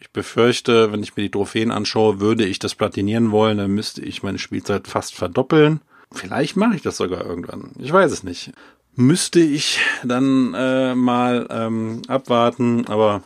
Ich 0.00 0.10
befürchte, 0.10 0.92
wenn 0.92 1.02
ich 1.02 1.16
mir 1.16 1.24
die 1.24 1.30
Trophäen 1.30 1.72
anschaue, 1.72 2.20
würde 2.20 2.44
ich 2.44 2.60
das 2.60 2.76
platinieren 2.76 3.32
wollen, 3.32 3.58
dann 3.58 3.72
müsste 3.72 4.00
ich 4.02 4.22
meine 4.22 4.38
Spielzeit 4.38 4.86
fast 4.86 5.14
verdoppeln. 5.14 5.80
Vielleicht 6.12 6.56
mache 6.56 6.76
ich 6.76 6.82
das 6.82 6.96
sogar 6.96 7.24
irgendwann. 7.24 7.72
Ich 7.78 7.92
weiß 7.92 8.12
es 8.12 8.22
nicht. 8.22 8.52
Müsste 8.94 9.40
ich 9.40 9.78
dann 10.02 10.54
äh, 10.54 10.94
mal 10.94 11.46
ähm, 11.50 12.02
abwarten, 12.08 12.86
aber 12.86 13.22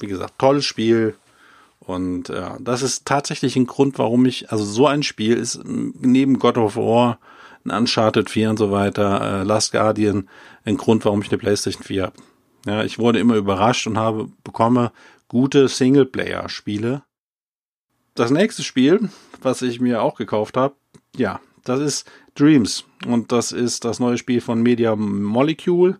wie 0.00 0.06
gesagt, 0.06 0.38
tolles 0.38 0.64
Spiel. 0.64 1.16
Und 1.80 2.28
ja, 2.28 2.56
das 2.60 2.82
ist 2.82 3.06
tatsächlich 3.06 3.56
ein 3.56 3.66
Grund, 3.66 3.98
warum 3.98 4.26
ich, 4.26 4.50
also 4.50 4.64
so 4.64 4.86
ein 4.86 5.02
Spiel 5.02 5.36
ist 5.36 5.60
neben 5.64 6.38
God 6.38 6.58
of 6.58 6.76
War, 6.76 7.18
ein 7.64 7.70
Uncharted 7.70 8.30
4 8.30 8.50
und 8.50 8.58
so 8.58 8.70
weiter, 8.70 9.40
äh, 9.40 9.42
Last 9.42 9.72
Guardian, 9.72 10.28
ein 10.64 10.76
Grund, 10.76 11.04
warum 11.04 11.22
ich 11.22 11.30
eine 11.30 11.38
PlayStation 11.38 11.82
4 11.82 12.02
habe. 12.04 12.14
Ja, 12.66 12.84
ich 12.84 12.98
wurde 12.98 13.18
immer 13.18 13.34
überrascht 13.34 13.86
und 13.86 13.98
habe 13.98 14.28
bekomme 14.42 14.92
gute 15.28 15.68
Singleplayer-Spiele. 15.68 17.02
Das 18.14 18.30
nächste 18.30 18.62
Spiel, 18.62 19.10
was 19.42 19.60
ich 19.60 19.80
mir 19.80 20.02
auch 20.02 20.14
gekauft 20.14 20.56
habe, 20.56 20.74
ja, 21.16 21.40
das 21.64 21.80
ist 21.80 22.10
Dreams 22.34 22.84
und 23.06 23.32
das 23.32 23.52
ist 23.52 23.84
das 23.84 24.00
neue 24.00 24.18
Spiel 24.18 24.40
von 24.40 24.62
Media 24.62 24.94
Molecule. 24.96 25.98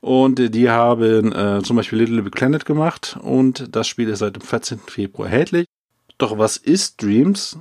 Und 0.00 0.54
die 0.54 0.70
haben 0.70 1.32
äh, 1.32 1.62
zum 1.62 1.76
Beispiel 1.76 1.98
Little 1.98 2.22
Big 2.22 2.34
Planet 2.34 2.64
gemacht 2.64 3.18
und 3.20 3.74
das 3.74 3.86
Spiel 3.86 4.08
ist 4.08 4.20
seit 4.20 4.34
dem 4.34 4.42
14. 4.42 4.78
Februar 4.86 5.28
erhältlich. 5.28 5.66
Doch 6.16 6.38
was 6.38 6.56
ist 6.56 7.02
Dreams? 7.02 7.58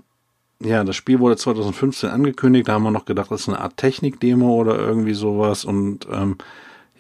Ja, 0.62 0.83
das 0.83 0.95
Spiel 0.95 1.19
wurde 1.19 1.38
2015 1.38 2.09
angekündigt, 2.09 2.67
da 2.67 2.74
haben 2.74 2.83
wir 2.83 2.91
noch 2.91 3.05
gedacht, 3.05 3.31
das 3.31 3.41
ist 3.41 3.50
eine 3.50 3.59
Art 3.59 3.77
Technik-Demo 3.77 4.55
oder 4.55 4.77
irgendwie 4.77 5.13
sowas 5.13 5.63
und 5.63 6.07
ähm, 6.12 6.38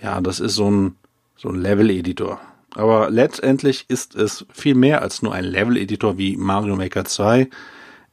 ja, 0.01 0.21
das 0.21 0.39
ist 0.39 0.55
so 0.55 0.69
ein, 0.69 0.95
so 1.35 1.49
ein 1.49 1.55
Level-Editor. 1.55 2.39
Aber 2.75 3.09
letztendlich 3.09 3.85
ist 3.89 4.15
es 4.15 4.45
viel 4.53 4.75
mehr 4.75 5.01
als 5.01 5.21
nur 5.21 5.33
ein 5.33 5.43
Level-Editor 5.43 6.17
wie 6.17 6.37
Mario 6.37 6.75
Maker 6.75 7.03
2. 7.03 7.49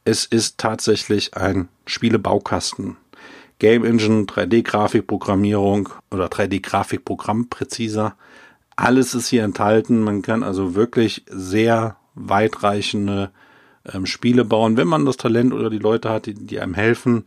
Es 0.07 0.23
ist 0.23 0.57
tatsächlich 0.57 1.35
ein 1.35 1.67
Spielebaukasten. 1.85 2.95
Game 3.59 3.83
Engine, 3.83 4.23
3D-Grafikprogrammierung 4.23 5.89
oder 6.09 6.27
3D-Grafikprogramm 6.27 7.49
präziser. 7.49 8.15
Alles 8.77 9.13
ist 9.13 9.27
hier 9.27 9.43
enthalten. 9.43 9.99
Man 9.99 10.21
kann 10.21 10.43
also 10.43 10.75
wirklich 10.75 11.25
sehr 11.27 11.97
weitreichende 12.15 13.31
ähm, 13.83 14.05
Spiele 14.05 14.45
bauen, 14.45 14.77
wenn 14.77 14.87
man 14.87 15.05
das 15.05 15.17
Talent 15.17 15.51
oder 15.51 15.69
die 15.69 15.77
Leute 15.77 16.09
hat, 16.09 16.25
die, 16.25 16.35
die 16.35 16.61
einem 16.61 16.73
helfen. 16.73 17.25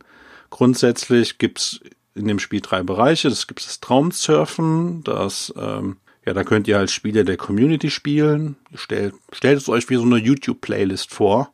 Grundsätzlich 0.49 1.37
gibt's 1.37 1.81
in 2.15 2.27
dem 2.27 2.39
Spiel 2.39 2.61
drei 2.61 2.81
Bereiche. 2.81 3.29
Das 3.29 3.45
gibt 3.45 3.63
das 3.63 3.79
Traumsurfen, 3.79 5.03
das 5.03 5.53
ähm, 5.55 5.97
ja, 6.25 6.33
da 6.33 6.43
könnt 6.43 6.67
ihr 6.67 6.79
als 6.79 6.93
Spieler 6.93 7.25
der 7.25 7.37
Community 7.37 7.91
spielen. 7.91 8.55
Stellt, 8.73 9.13
stellt 9.31 9.59
es 9.59 9.69
euch 9.69 9.87
wie 9.91 9.97
so 9.97 10.01
eine 10.01 10.17
YouTube-Playlist 10.17 11.13
vor 11.13 11.53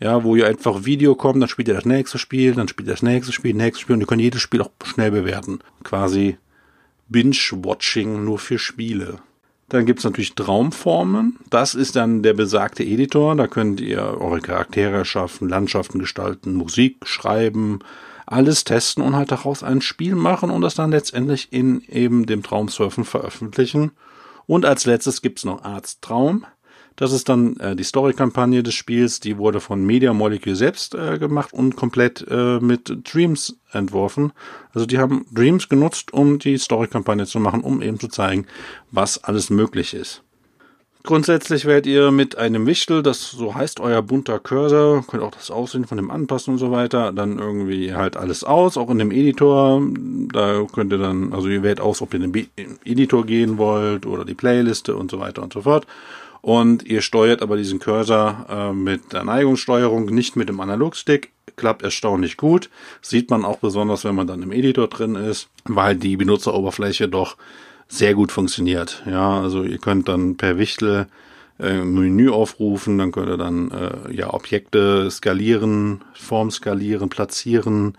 ja, 0.00 0.22
wo 0.22 0.36
ihr 0.36 0.46
einfach 0.46 0.84
Video 0.84 1.14
kommt, 1.14 1.42
dann 1.42 1.48
spielt 1.48 1.68
ihr 1.68 1.74
das 1.74 1.84
nächste 1.84 2.18
Spiel, 2.18 2.54
dann 2.54 2.68
spielt 2.68 2.88
ihr 2.88 2.94
das 2.94 3.02
nächste 3.02 3.32
Spiel, 3.32 3.54
nächstes 3.54 3.80
Spiel 3.82 3.94
und 3.94 4.00
ihr 4.00 4.06
könnt 4.06 4.22
jedes 4.22 4.40
Spiel 4.40 4.62
auch 4.62 4.70
schnell 4.84 5.10
bewerten. 5.10 5.58
Quasi 5.82 6.38
Binge-Watching 7.08 8.24
nur 8.24 8.38
für 8.38 8.58
Spiele. 8.58 9.18
Dann 9.68 9.84
gibt's 9.84 10.04
natürlich 10.04 10.34
Traumformen. 10.34 11.38
Das 11.50 11.74
ist 11.74 11.96
dann 11.96 12.22
der 12.22 12.32
besagte 12.32 12.84
Editor. 12.84 13.36
Da 13.36 13.46
könnt 13.48 13.80
ihr 13.80 14.00
eure 14.02 14.40
Charaktere 14.40 15.04
schaffen, 15.04 15.48
Landschaften 15.48 15.98
gestalten, 15.98 16.54
Musik 16.54 17.06
schreiben, 17.06 17.80
alles 18.24 18.64
testen 18.64 19.02
und 19.02 19.14
halt 19.14 19.30
daraus 19.30 19.62
ein 19.62 19.82
Spiel 19.82 20.14
machen 20.14 20.50
und 20.50 20.62
das 20.62 20.74
dann 20.74 20.90
letztendlich 20.90 21.52
in 21.52 21.82
eben 21.82 22.24
dem 22.24 22.42
Traumsurfen 22.42 23.04
veröffentlichen. 23.04 23.90
Und 24.46 24.64
als 24.64 24.86
letztes 24.86 25.20
gibt's 25.20 25.44
noch 25.44 25.64
Arzttraum. 25.64 26.46
Das 26.98 27.12
ist 27.12 27.28
dann 27.28 27.56
äh, 27.60 27.76
die 27.76 27.84
Story-Kampagne 27.84 28.64
des 28.64 28.74
Spiels, 28.74 29.20
die 29.20 29.38
wurde 29.38 29.60
von 29.60 29.86
Media 29.86 30.12
Molecule 30.12 30.56
selbst 30.56 30.96
äh, 30.96 31.18
gemacht 31.18 31.52
und 31.52 31.76
komplett 31.76 32.26
äh, 32.28 32.58
mit 32.58 32.92
Dreams 33.04 33.56
entworfen. 33.70 34.32
Also 34.74 34.84
die 34.84 34.98
haben 34.98 35.24
Dreams 35.30 35.68
genutzt, 35.68 36.12
um 36.12 36.40
die 36.40 36.58
Story-Kampagne 36.58 37.24
zu 37.24 37.38
machen, 37.38 37.60
um 37.60 37.82
eben 37.82 38.00
zu 38.00 38.08
zeigen, 38.08 38.46
was 38.90 39.22
alles 39.22 39.48
möglich 39.48 39.94
ist. 39.94 40.24
Grundsätzlich 41.04 41.66
werdet 41.66 41.86
ihr 41.86 42.10
mit 42.10 42.36
einem 42.36 42.66
Wichtel, 42.66 43.04
das 43.04 43.30
so 43.30 43.54
heißt 43.54 43.78
euer 43.78 44.02
bunter 44.02 44.40
Cursor, 44.40 45.06
könnt 45.06 45.22
auch 45.22 45.30
das 45.30 45.52
Aussehen 45.52 45.86
von 45.86 45.98
dem 45.98 46.10
anpassen 46.10 46.54
und 46.54 46.58
so 46.58 46.72
weiter, 46.72 47.12
dann 47.12 47.38
irgendwie 47.38 47.94
halt 47.94 48.16
alles 48.16 48.42
aus, 48.42 48.76
auch 48.76 48.90
in 48.90 48.98
dem 48.98 49.12
Editor, 49.12 49.80
da 50.32 50.66
könnt 50.74 50.92
ihr 50.92 50.98
dann, 50.98 51.32
also 51.32 51.48
ihr 51.48 51.62
wählt 51.62 51.80
aus, 51.80 52.02
ob 52.02 52.12
ihr 52.12 52.20
in 52.20 52.32
den 52.32 52.48
Editor 52.84 53.24
gehen 53.24 53.56
wollt 53.56 54.04
oder 54.04 54.24
die 54.24 54.34
Playliste 54.34 54.96
und 54.96 55.12
so 55.12 55.20
weiter 55.20 55.44
und 55.44 55.52
so 55.52 55.62
fort 55.62 55.86
und 56.40 56.84
ihr 56.84 57.02
steuert 57.02 57.42
aber 57.42 57.56
diesen 57.56 57.78
Cursor 57.78 58.46
äh, 58.48 58.72
mit 58.72 59.12
der 59.12 59.24
Neigungssteuerung, 59.24 60.06
nicht 60.06 60.36
mit 60.36 60.48
dem 60.48 60.60
Analogstick. 60.60 61.32
Klappt 61.56 61.82
erstaunlich 61.82 62.36
gut. 62.36 62.70
Sieht 63.02 63.30
man 63.30 63.44
auch 63.44 63.58
besonders, 63.58 64.04
wenn 64.04 64.14
man 64.14 64.26
dann 64.28 64.42
im 64.42 64.52
Editor 64.52 64.86
drin 64.86 65.16
ist, 65.16 65.48
weil 65.64 65.96
die 65.96 66.16
Benutzeroberfläche 66.16 67.08
doch 67.08 67.36
sehr 67.88 68.14
gut 68.14 68.30
funktioniert. 68.30 69.02
Ja, 69.06 69.40
also 69.40 69.64
ihr 69.64 69.78
könnt 69.78 70.08
dann 70.08 70.36
per 70.36 70.58
Wichtel 70.58 71.08
äh, 71.58 71.82
Menü 71.82 72.30
aufrufen, 72.30 72.98
dann 72.98 73.10
könnt 73.10 73.28
ihr 73.28 73.38
dann 73.38 73.70
äh, 73.70 74.12
ja 74.12 74.32
Objekte 74.32 75.10
skalieren, 75.10 76.04
Form 76.14 76.50
skalieren, 76.50 77.08
platzieren, 77.08 77.98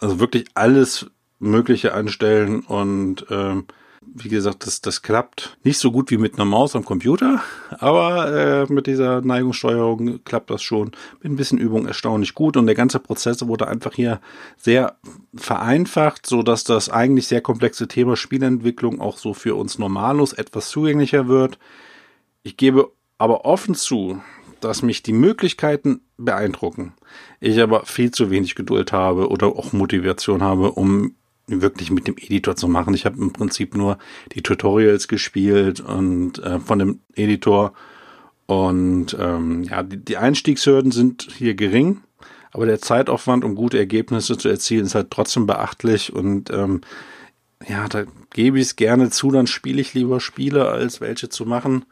also 0.00 0.20
wirklich 0.20 0.46
alles 0.54 1.10
Mögliche 1.38 1.92
anstellen 1.92 2.60
und 2.60 3.26
ähm, 3.30 3.66
wie 4.14 4.28
gesagt, 4.28 4.66
das, 4.66 4.80
das 4.80 5.02
klappt 5.02 5.56
nicht 5.64 5.78
so 5.78 5.90
gut 5.90 6.10
wie 6.10 6.18
mit 6.18 6.34
einer 6.34 6.44
Maus 6.44 6.76
am 6.76 6.84
Computer, 6.84 7.40
aber 7.70 8.32
äh, 8.32 8.72
mit 8.72 8.86
dieser 8.86 9.20
Neigungssteuerung 9.20 10.22
klappt 10.24 10.50
das 10.50 10.62
schon 10.62 10.92
mit 11.22 11.32
ein 11.32 11.36
bisschen 11.36 11.58
Übung 11.58 11.86
erstaunlich 11.86 12.34
gut 12.34 12.56
und 12.56 12.66
der 12.66 12.74
ganze 12.74 13.00
Prozess 13.00 13.46
wurde 13.46 13.68
einfach 13.68 13.94
hier 13.94 14.20
sehr 14.56 14.96
vereinfacht, 15.34 16.26
so 16.26 16.42
dass 16.42 16.64
das 16.64 16.88
eigentlich 16.88 17.26
sehr 17.26 17.40
komplexe 17.40 17.88
Thema 17.88 18.16
Spielentwicklung 18.16 19.00
auch 19.00 19.18
so 19.18 19.34
für 19.34 19.54
uns 19.54 19.78
Normalos 19.78 20.32
etwas 20.32 20.70
zugänglicher 20.70 21.28
wird. 21.28 21.58
Ich 22.42 22.56
gebe 22.56 22.90
aber 23.18 23.44
offen 23.44 23.74
zu, 23.74 24.20
dass 24.60 24.82
mich 24.82 25.02
die 25.02 25.12
Möglichkeiten 25.12 26.00
beeindrucken. 26.16 26.94
Ich 27.40 27.60
aber 27.60 27.84
viel 27.84 28.10
zu 28.10 28.30
wenig 28.30 28.54
Geduld 28.54 28.92
habe 28.92 29.28
oder 29.28 29.48
auch 29.48 29.72
Motivation 29.72 30.42
habe, 30.42 30.72
um 30.72 31.14
wirklich 31.46 31.90
mit 31.90 32.06
dem 32.06 32.16
Editor 32.16 32.56
zu 32.56 32.68
machen. 32.68 32.94
Ich 32.94 33.04
habe 33.04 33.18
im 33.18 33.32
Prinzip 33.32 33.74
nur 33.74 33.98
die 34.32 34.42
Tutorials 34.42 35.08
gespielt 35.08 35.80
und 35.80 36.38
äh, 36.38 36.60
von 36.60 36.78
dem 36.78 37.00
Editor. 37.14 37.72
Und 38.46 39.16
ähm, 39.18 39.62
ja, 39.64 39.82
die, 39.82 39.96
die 39.96 40.16
Einstiegshürden 40.16 40.90
sind 40.90 41.28
hier 41.36 41.54
gering, 41.54 42.02
aber 42.52 42.66
der 42.66 42.80
Zeitaufwand, 42.80 43.44
um 43.44 43.54
gute 43.54 43.78
Ergebnisse 43.78 44.36
zu 44.36 44.48
erzielen, 44.48 44.84
ist 44.84 44.94
halt 44.94 45.10
trotzdem 45.10 45.46
beachtlich. 45.46 46.12
Und 46.12 46.50
ähm, 46.50 46.82
ja, 47.66 47.88
da 47.88 48.04
gebe 48.32 48.58
ich 48.58 48.66
es 48.66 48.76
gerne 48.76 49.10
zu, 49.10 49.30
dann 49.30 49.46
spiele 49.46 49.80
ich 49.80 49.94
lieber 49.94 50.20
Spiele, 50.20 50.68
als 50.68 51.00
welche 51.00 51.28
zu 51.28 51.46
machen. 51.46 51.84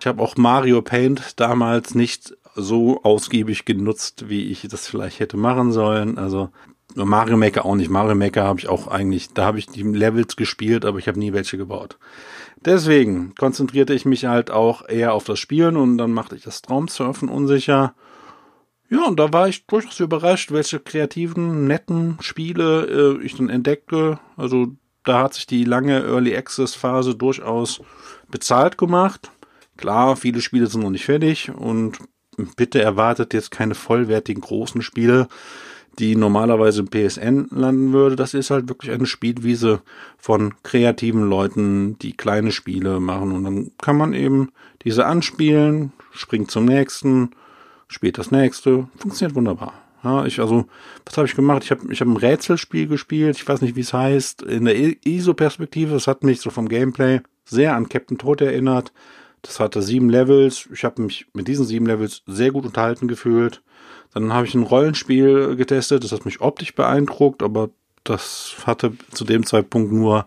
Ich 0.00 0.06
habe 0.06 0.22
auch 0.22 0.36
Mario 0.36 0.80
Paint 0.80 1.38
damals 1.38 1.94
nicht 1.94 2.34
so 2.54 3.02
ausgiebig 3.02 3.64
genutzt, 3.64 4.28
wie 4.28 4.50
ich 4.50 4.66
das 4.68 4.86
vielleicht 4.86 5.20
hätte 5.20 5.36
machen 5.36 5.72
sollen. 5.72 6.18
Also 6.18 6.50
Mario 6.94 7.36
Maker 7.36 7.64
auch 7.64 7.74
nicht. 7.74 7.90
Mario 7.90 8.14
Maker 8.14 8.44
habe 8.44 8.60
ich 8.60 8.68
auch 8.68 8.88
eigentlich, 8.88 9.32
da 9.32 9.44
habe 9.44 9.58
ich 9.58 9.66
die 9.66 9.82
Levels 9.82 10.36
gespielt, 10.36 10.84
aber 10.84 10.98
ich 10.98 11.08
habe 11.08 11.18
nie 11.18 11.32
welche 11.32 11.56
gebaut. 11.56 11.98
Deswegen 12.64 13.34
konzentrierte 13.36 13.94
ich 13.94 14.04
mich 14.04 14.26
halt 14.26 14.50
auch 14.50 14.86
eher 14.88 15.14
auf 15.14 15.24
das 15.24 15.38
Spielen 15.38 15.76
und 15.76 15.98
dann 15.98 16.12
machte 16.12 16.36
ich 16.36 16.42
das 16.42 16.62
Traumsurfen 16.62 17.28
unsicher. 17.28 17.94
Ja, 18.90 19.06
und 19.06 19.20
da 19.20 19.32
war 19.32 19.48
ich 19.48 19.66
durchaus 19.66 20.00
überrascht, 20.00 20.50
welche 20.52 20.80
kreativen, 20.80 21.66
netten 21.66 22.18
Spiele 22.20 23.18
äh, 23.20 23.24
ich 23.24 23.36
dann 23.36 23.48
entdeckte. 23.48 24.18
Also 24.36 24.74
da 25.04 25.22
hat 25.22 25.34
sich 25.34 25.46
die 25.46 25.64
lange 25.64 26.02
Early 26.02 26.36
Access 26.36 26.74
Phase 26.74 27.14
durchaus 27.14 27.80
bezahlt 28.30 28.76
gemacht. 28.78 29.30
Klar, 29.76 30.16
viele 30.16 30.40
Spiele 30.40 30.66
sind 30.66 30.82
noch 30.82 30.90
nicht 30.90 31.04
fertig 31.04 31.50
und 31.56 31.98
bitte 32.56 32.82
erwartet 32.82 33.32
jetzt 33.32 33.50
keine 33.50 33.74
vollwertigen 33.74 34.42
großen 34.42 34.82
Spiele 34.82 35.28
die 35.98 36.16
normalerweise 36.16 36.80
im 36.80 36.88
PSN 36.88 37.48
landen 37.50 37.92
würde. 37.92 38.16
Das 38.16 38.34
ist 38.34 38.50
halt 38.50 38.68
wirklich 38.68 38.90
eine 38.92 39.06
Spielwiese 39.06 39.82
von 40.16 40.54
kreativen 40.62 41.28
Leuten, 41.28 41.98
die 41.98 42.16
kleine 42.16 42.52
Spiele 42.52 43.00
machen. 43.00 43.32
Und 43.32 43.44
dann 43.44 43.70
kann 43.78 43.96
man 43.96 44.14
eben 44.14 44.52
diese 44.84 45.06
anspielen, 45.06 45.92
springt 46.12 46.50
zum 46.50 46.64
nächsten, 46.64 47.30
spielt 47.88 48.18
das 48.18 48.30
nächste. 48.30 48.88
Funktioniert 48.96 49.34
wunderbar. 49.34 49.74
Ja, 50.02 50.24
ich, 50.24 50.40
also, 50.40 50.64
was 51.04 51.16
habe 51.18 51.26
ich 51.26 51.36
gemacht? 51.36 51.64
Ich 51.64 51.70
habe 51.70 51.92
ich 51.92 52.00
hab 52.00 52.08
ein 52.08 52.16
Rätselspiel 52.16 52.86
gespielt, 52.86 53.36
ich 53.36 53.46
weiß 53.46 53.60
nicht, 53.60 53.76
wie 53.76 53.80
es 53.80 53.92
heißt, 53.92 54.42
in 54.42 54.64
der 54.64 54.74
ISO-Perspektive. 55.06 55.92
Das 55.92 56.06
hat 56.06 56.24
mich 56.24 56.40
so 56.40 56.48
vom 56.48 56.68
Gameplay 56.68 57.20
sehr 57.44 57.74
an 57.74 57.88
Captain 57.88 58.16
Toad 58.16 58.40
erinnert. 58.40 58.92
Das 59.42 59.60
hatte 59.60 59.82
sieben 59.82 60.08
Levels. 60.08 60.68
Ich 60.72 60.84
habe 60.84 61.02
mich 61.02 61.26
mit 61.34 61.48
diesen 61.48 61.66
sieben 61.66 61.86
Levels 61.86 62.22
sehr 62.26 62.50
gut 62.50 62.64
unterhalten 62.64 63.08
gefühlt. 63.08 63.62
Dann 64.12 64.32
habe 64.32 64.46
ich 64.46 64.54
ein 64.54 64.62
Rollenspiel 64.62 65.56
getestet, 65.56 66.04
das 66.04 66.12
hat 66.12 66.24
mich 66.24 66.40
optisch 66.40 66.74
beeindruckt, 66.74 67.42
aber 67.42 67.70
das 68.04 68.56
hatte 68.66 68.92
zu 69.12 69.24
dem 69.24 69.46
Zeitpunkt 69.46 69.92
nur 69.92 70.26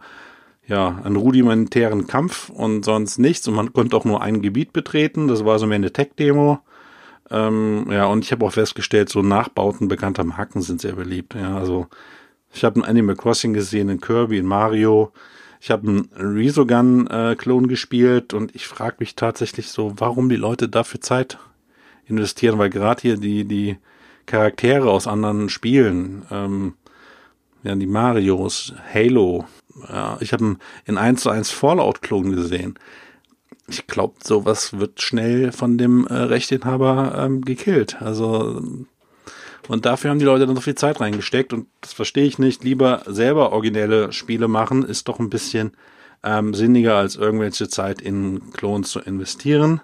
ja, 0.66 1.00
einen 1.04 1.18
rudimentären 1.18 2.08
Kampf 2.08 2.50
und 2.50 2.86
sonst 2.86 3.18
nichts. 3.18 3.48
Und 3.48 3.56
man 3.56 3.74
konnte 3.74 3.98
auch 3.98 4.06
nur 4.06 4.22
ein 4.22 4.42
Gebiet 4.42 4.72
betreten. 4.74 5.28
Das 5.28 5.44
war 5.44 5.60
so 5.60 5.68
mehr 5.68 5.75
eine 5.75 5.92
Tech-Demo. 5.92 6.60
Ähm, 7.30 7.88
ja, 7.90 8.06
und 8.06 8.24
ich 8.24 8.32
habe 8.32 8.46
auch 8.46 8.54
festgestellt, 8.54 9.10
so 9.10 9.22
Nachbauten 9.22 9.88
bekannter 9.88 10.24
Marken 10.24 10.62
sind 10.62 10.82
sehr 10.82 10.94
beliebt. 10.94 11.36
Ja, 11.36 11.58
also 11.58 11.88
ich 12.54 12.63
habe 12.63 12.80
ein 12.80 12.86
Animal 12.86 13.16
Crossing 13.16 13.54
gesehen, 13.54 13.90
in 13.90 14.00
Kirby, 14.00 14.38
in 14.38 14.46
Mario. 14.46 15.12
Ich 15.60 15.72
habe 15.72 15.88
einen 15.88 16.10
Resogun-Klon 16.16 17.66
äh, 17.66 17.68
gespielt 17.68 18.34
und 18.34 18.54
ich 18.54 18.68
frage 18.68 18.98
mich 19.00 19.16
tatsächlich 19.16 19.70
so, 19.70 19.94
warum 19.98 20.30
die 20.30 20.36
Leute 20.36 20.70
dafür 20.70 21.02
Zeit 21.02 21.40
investieren, 22.17 22.58
weil 22.60 22.70
gerade 22.70 23.01
hier 23.01 23.17
die, 23.17 23.46
die 23.46 23.77
Charaktere 24.25 24.89
aus 24.89 25.08
anderen 25.08 25.50
Spielen, 25.50 26.25
ähm, 26.32 26.74
ja, 27.63 27.75
die 27.75 27.88
Marios, 27.88 28.74
Halo, 28.93 29.46
ja, 29.89 30.17
ich 30.20 30.34
habe 30.34 30.58
in 30.86 30.98
1 30.98 31.22
zu 31.22 31.29
1 31.29 31.50
Fallout-Klon 31.50 32.32
gesehen. 32.32 32.75
Ich 33.67 33.88
glaube, 33.88 34.15
sowas 34.24 34.77
wird 34.77 35.01
schnell 35.01 35.51
von 35.51 35.77
dem 35.77 36.05
äh, 36.08 36.13
Rechteinhaber 36.13 37.15
ähm, 37.17 37.41
gekillt. 37.41 38.01
Also 38.01 38.62
und 39.67 39.86
dafür 39.86 40.10
haben 40.10 40.20
die 40.20 40.25
Leute 40.25 40.46
dann 40.46 40.55
so 40.55 40.62
viel 40.62 40.75
Zeit 40.75 41.00
reingesteckt 41.00 41.53
und 41.53 41.67
das 41.82 41.93
verstehe 41.93 42.25
ich 42.25 42.38
nicht. 42.38 42.63
Lieber 42.63 43.03
selber 43.05 43.51
originelle 43.51 44.12
Spiele 44.12 44.48
machen, 44.48 44.84
ist 44.84 45.08
doch 45.08 45.20
ein 45.20 45.29
bisschen 45.29 45.72
ähm, 46.24 46.53
sinniger, 46.53 46.96
als 46.98 47.15
irgendwelche 47.15 47.70
Zeit 47.70 48.01
in 48.01 48.51
Klons 48.51 48.89
zu 48.91 49.00
investieren. 49.00 49.82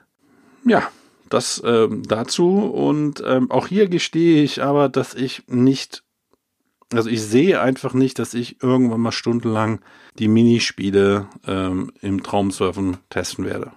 Ja, 0.65 0.89
das 1.29 1.61
ähm, 1.65 2.03
dazu. 2.07 2.59
Und 2.59 3.23
ähm, 3.25 3.51
auch 3.51 3.67
hier 3.67 3.87
gestehe 3.87 4.43
ich 4.43 4.61
aber, 4.61 4.89
dass 4.89 5.13
ich 5.13 5.43
nicht, 5.47 6.03
also 6.93 7.09
ich 7.09 7.21
sehe 7.21 7.61
einfach 7.61 7.93
nicht, 7.93 8.19
dass 8.19 8.33
ich 8.33 8.61
irgendwann 8.61 9.01
mal 9.01 9.11
stundenlang 9.11 9.79
die 10.17 10.27
Minispiele 10.27 11.27
ähm, 11.47 11.91
im 12.01 12.23
Traumsurfen 12.23 12.97
testen 13.09 13.45
werde. 13.45 13.71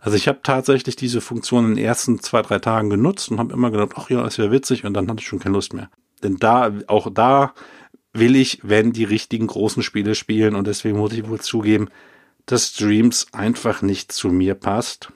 Also 0.00 0.16
ich 0.16 0.28
habe 0.28 0.40
tatsächlich 0.42 0.96
diese 0.96 1.20
Funktion 1.20 1.64
in 1.64 1.74
den 1.74 1.84
ersten 1.84 2.20
zwei, 2.20 2.42
drei 2.42 2.58
Tagen 2.58 2.90
genutzt 2.90 3.30
und 3.30 3.38
habe 3.38 3.52
immer 3.52 3.70
gedacht, 3.70 3.92
ach 3.96 4.10
ja, 4.10 4.26
ist 4.26 4.36
ja 4.36 4.50
witzig 4.50 4.84
und 4.84 4.94
dann 4.94 5.08
hatte 5.08 5.20
ich 5.20 5.26
schon 5.26 5.40
keine 5.40 5.54
Lust 5.54 5.74
mehr. 5.74 5.90
Denn 6.22 6.36
da, 6.36 6.72
auch 6.86 7.10
da 7.12 7.54
will 8.12 8.36
ich, 8.36 8.60
wenn 8.62 8.92
die 8.92 9.04
richtigen 9.04 9.46
großen 9.46 9.82
Spiele 9.82 10.14
spielen 10.14 10.54
und 10.54 10.66
deswegen 10.66 10.98
muss 10.98 11.12
ich 11.12 11.28
wohl 11.28 11.40
zugeben, 11.40 11.88
dass 12.46 12.68
Streams 12.68 13.26
einfach 13.32 13.82
nicht 13.82 14.12
zu 14.12 14.28
mir 14.28 14.54
passt. 14.54 15.12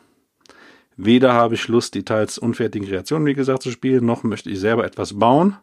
Weder 0.97 1.33
habe 1.33 1.55
ich 1.55 1.69
Lust, 1.69 1.95
die 1.95 2.05
teils 2.05 2.39
unfertigen 2.39 2.87
Kreationen, 2.87 3.27
wie 3.27 3.35
gesagt, 3.35 3.63
zu 3.63 3.71
spielen, 3.71 4.05
noch 4.05 4.23
möchte 4.23 4.51
ich 4.51 4.61
selber 4.61 4.85
etwas 4.85 5.19
bauen. 5.19 5.57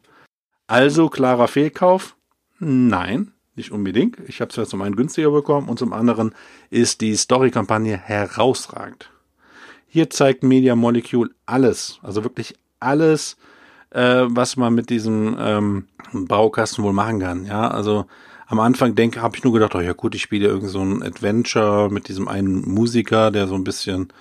Also 0.68 1.10
klarer 1.10 1.48
Fehlkauf? 1.48 2.16
Nein, 2.60 3.32
nicht 3.56 3.72
unbedingt. 3.72 4.18
Ich 4.28 4.42
habe 4.42 4.50
es 4.50 4.56
ja 4.56 4.66
zum 4.66 4.82
einen 4.82 4.96
günstiger 4.96 5.32
bekommen 5.32 5.70
und 5.70 5.80
zum 5.80 5.94
anderen 5.94 6.34
ist 6.70 7.02
die 7.02 7.16
Story-Kampagne 7.16 7.98
herausragend. 7.98 9.12
Hier 9.88 10.10
zeigt 10.10 10.44
Media 10.44 10.76
Molecule 10.76 11.32
alles, 11.46 12.00
also 12.04 12.24
wirklich 12.24 12.56
alles, 12.80 13.38
äh, 13.90 14.26
was 14.28 14.56
man 14.56 14.76
mit 14.76 14.90
diesem 14.90 15.36
ähm, 15.40 15.88
Baukasten 16.14 16.84
wohl 16.84 16.94
machen 16.94 17.20
kann. 17.20 17.46
Ja, 17.46 17.70
also 17.70 18.06
am 18.46 18.60
Anfang 18.60 18.96
denke, 18.96 19.22
habe 19.22 19.38
ich 19.38 19.44
nur 19.44 19.54
gedacht, 19.54 19.76
oh 19.76 19.80
ja 19.80 19.94
gut, 19.94 20.16
ich 20.16 20.22
spiele 20.22 20.48
irgend 20.48 20.70
so 20.70 20.82
ein 20.82 21.04
Adventure 21.04 21.90
mit 21.92 22.08
diesem 22.08 22.28
einen 22.28 22.62
Musiker, 22.70 23.32
der 23.32 23.48
so 23.48 23.56
ein 23.56 23.64
bisschen 23.64 24.12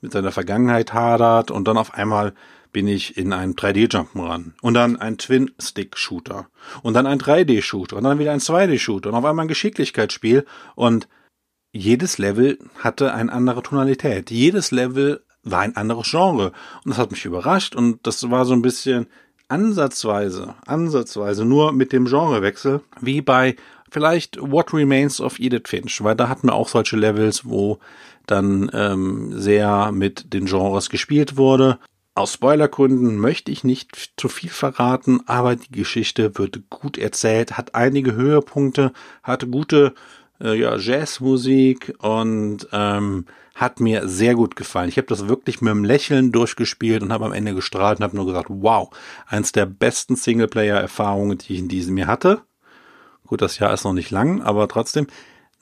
mit 0.00 0.12
seiner 0.12 0.32
Vergangenheit 0.32 0.92
hadert 0.92 1.50
und 1.50 1.66
dann 1.68 1.78
auf 1.78 1.94
einmal 1.94 2.34
bin 2.72 2.86
ich 2.86 3.16
in 3.16 3.32
einen 3.32 3.54
3D-Jump'n'Run 3.54 4.52
und 4.60 4.74
dann 4.74 4.96
ein 4.96 5.18
Twin-Stick-Shooter 5.18 6.48
und 6.82 6.94
dann 6.94 7.06
ein 7.06 7.18
3D-Shooter 7.18 7.96
und 7.96 8.04
dann 8.04 8.18
wieder 8.18 8.32
ein 8.32 8.40
2D-Shooter 8.40 9.08
und 9.08 9.14
auf 9.14 9.24
einmal 9.24 9.46
ein 9.46 9.48
Geschicklichkeitsspiel 9.48 10.44
und 10.74 11.08
jedes 11.72 12.18
Level 12.18 12.58
hatte 12.78 13.12
eine 13.14 13.32
andere 13.32 13.62
Tonalität. 13.62 14.30
Jedes 14.30 14.70
Level 14.70 15.22
war 15.42 15.60
ein 15.60 15.76
anderes 15.76 16.10
Genre 16.10 16.52
und 16.84 16.90
das 16.90 16.98
hat 16.98 17.10
mich 17.10 17.24
überrascht 17.24 17.74
und 17.74 18.06
das 18.06 18.30
war 18.30 18.44
so 18.44 18.52
ein 18.52 18.62
bisschen 18.62 19.06
ansatzweise, 19.48 20.54
ansatzweise 20.66 21.44
nur 21.44 21.72
mit 21.72 21.92
dem 21.92 22.04
Genrewechsel 22.04 22.82
wie 23.00 23.22
bei 23.22 23.56
vielleicht 23.90 24.38
What 24.40 24.74
Remains 24.74 25.20
of 25.20 25.38
Edith 25.38 25.62
Finch, 25.66 26.04
weil 26.04 26.14
da 26.14 26.28
hatten 26.28 26.48
wir 26.48 26.54
auch 26.54 26.68
solche 26.68 26.96
Levels, 26.96 27.46
wo 27.46 27.78
dann 28.30 28.70
ähm, 28.72 29.38
sehr 29.38 29.92
mit 29.92 30.32
den 30.32 30.46
Genres 30.46 30.90
gespielt 30.90 31.36
wurde 31.36 31.78
aus 32.18 32.34
Spoilergründen 32.34 33.16
möchte 33.16 33.52
ich 33.52 33.62
nicht 33.62 34.12
zu 34.16 34.28
viel 34.28 34.50
verraten, 34.50 35.20
aber 35.26 35.54
die 35.54 35.70
Geschichte 35.70 36.36
wird 36.36 36.68
gut 36.68 36.98
erzählt, 36.98 37.56
hat 37.56 37.76
einige 37.76 38.14
Höhepunkte, 38.14 38.92
hatte 39.22 39.46
gute 39.46 39.94
äh, 40.40 40.58
ja, 40.58 40.76
Jazzmusik 40.76 41.94
und 42.00 42.66
ähm, 42.72 43.26
hat 43.54 43.78
mir 43.78 44.08
sehr 44.08 44.34
gut 44.34 44.56
gefallen. 44.56 44.88
Ich 44.88 44.96
habe 44.96 45.06
das 45.06 45.28
wirklich 45.28 45.60
mit 45.60 45.70
einem 45.70 45.84
Lächeln 45.84 46.32
durchgespielt 46.32 47.02
und 47.02 47.12
habe 47.12 47.24
am 47.24 47.32
Ende 47.32 47.54
gestrahlt 47.54 47.98
und 48.00 48.04
habe 48.04 48.16
nur 48.16 48.26
gesagt, 48.26 48.48
wow, 48.50 48.90
eins 49.26 49.52
der 49.52 49.66
besten 49.66 50.16
Singleplayer-Erfahrungen, 50.16 51.38
die 51.38 51.54
ich 51.54 51.58
in 51.60 51.68
diesem 51.68 51.96
Jahr 51.98 52.08
hatte. 52.08 52.40
Gut, 53.26 53.42
das 53.42 53.60
Jahr 53.60 53.72
ist 53.72 53.84
noch 53.84 53.92
nicht 53.92 54.10
lang, 54.10 54.42
aber 54.42 54.66
trotzdem. 54.66 55.06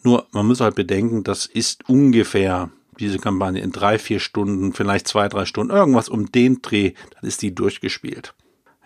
Nur, 0.07 0.29
man 0.31 0.47
muss 0.47 0.61
halt 0.61 0.77
bedenken, 0.77 1.25
das 1.25 1.47
ist 1.47 1.89
ungefähr 1.89 2.71
diese 3.01 3.19
Kampagne 3.19 3.61
in 3.61 3.73
drei, 3.73 3.99
vier 3.99 4.21
Stunden, 4.21 4.73
vielleicht 4.73 5.09
zwei, 5.09 5.29
drei 5.29 5.47
Stunden, 5.47 5.75
irgendwas 5.75 6.09
um 6.09 6.31
den 6.31 6.63
Dreh, 6.63 6.93
dann 7.13 7.29
ist 7.29 7.43
die 7.43 7.53
durchgespielt. 7.53 8.33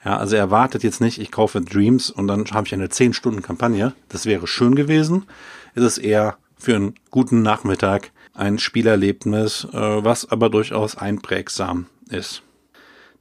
Ja, 0.03 0.17
also 0.17 0.37
er 0.37 0.51
wartet 0.51 0.83
jetzt 0.83 1.03
nicht, 1.03 1.19
ich 1.19 1.31
kaufe 1.31 1.61
Dreams 1.61 2.09
und 2.09 2.27
dann 2.27 2.47
habe 2.53 2.67
ich 2.67 2.73
eine 2.73 2.89
zehn 2.89 3.13
Stunden 3.13 3.43
Kampagne. 3.43 3.93
Das 4.09 4.25
wäre 4.25 4.47
schön 4.47 4.75
gewesen. 4.75 5.27
Es 5.75 5.85
ist 5.85 5.99
eher 5.99 6.39
für 6.57 6.75
einen 6.75 6.95
guten 7.11 7.43
Nachmittag 7.43 8.13
ein 8.33 8.59
Spielerlebnis, 8.59 9.69
äh, 9.75 9.77
was 9.77 10.27
aber 10.31 10.49
durchaus 10.49 10.97
einprägsam 10.97 11.85
ist. 12.09 12.43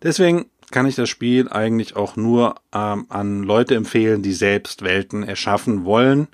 Deswegen 0.02 0.46
kann 0.72 0.86
ich 0.86 0.96
das 0.96 1.10
Spiel 1.10 1.50
eigentlich 1.50 1.98
auch 1.98 2.16
nur 2.16 2.56
ähm, 2.74 3.08
an 3.10 3.44
Leute 3.44 3.76
empfehlen, 3.76 4.22
die 4.22 4.32
selbst 4.32 4.84
Welten 4.84 5.24
erschaffen 5.24 5.84
wollen 5.84 6.30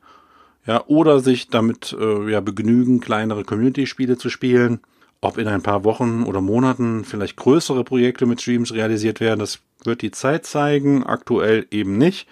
ja, 0.65 0.83
oder 0.87 1.19
sich 1.19 1.49
damit 1.49 1.95
äh, 1.99 2.31
ja 2.31 2.41
begnügen, 2.41 2.99
kleinere 2.99 3.43
Community-Spiele 3.43 4.17
zu 4.17 4.29
spielen. 4.29 4.79
Ob 5.21 5.37
in 5.37 5.47
ein 5.47 5.63
paar 5.63 5.83
Wochen 5.83 6.23
oder 6.23 6.41
Monaten 6.41 7.03
vielleicht 7.03 7.35
größere 7.35 7.83
Projekte 7.83 8.25
mit 8.25 8.41
Streams 8.41 8.73
realisiert 8.73 9.19
werden, 9.19 9.39
das 9.39 9.59
wird 9.83 10.01
die 10.01 10.11
Zeit 10.11 10.45
zeigen, 10.45 11.03
aktuell 11.03 11.65
eben 11.71 11.97
nicht. 11.97 12.27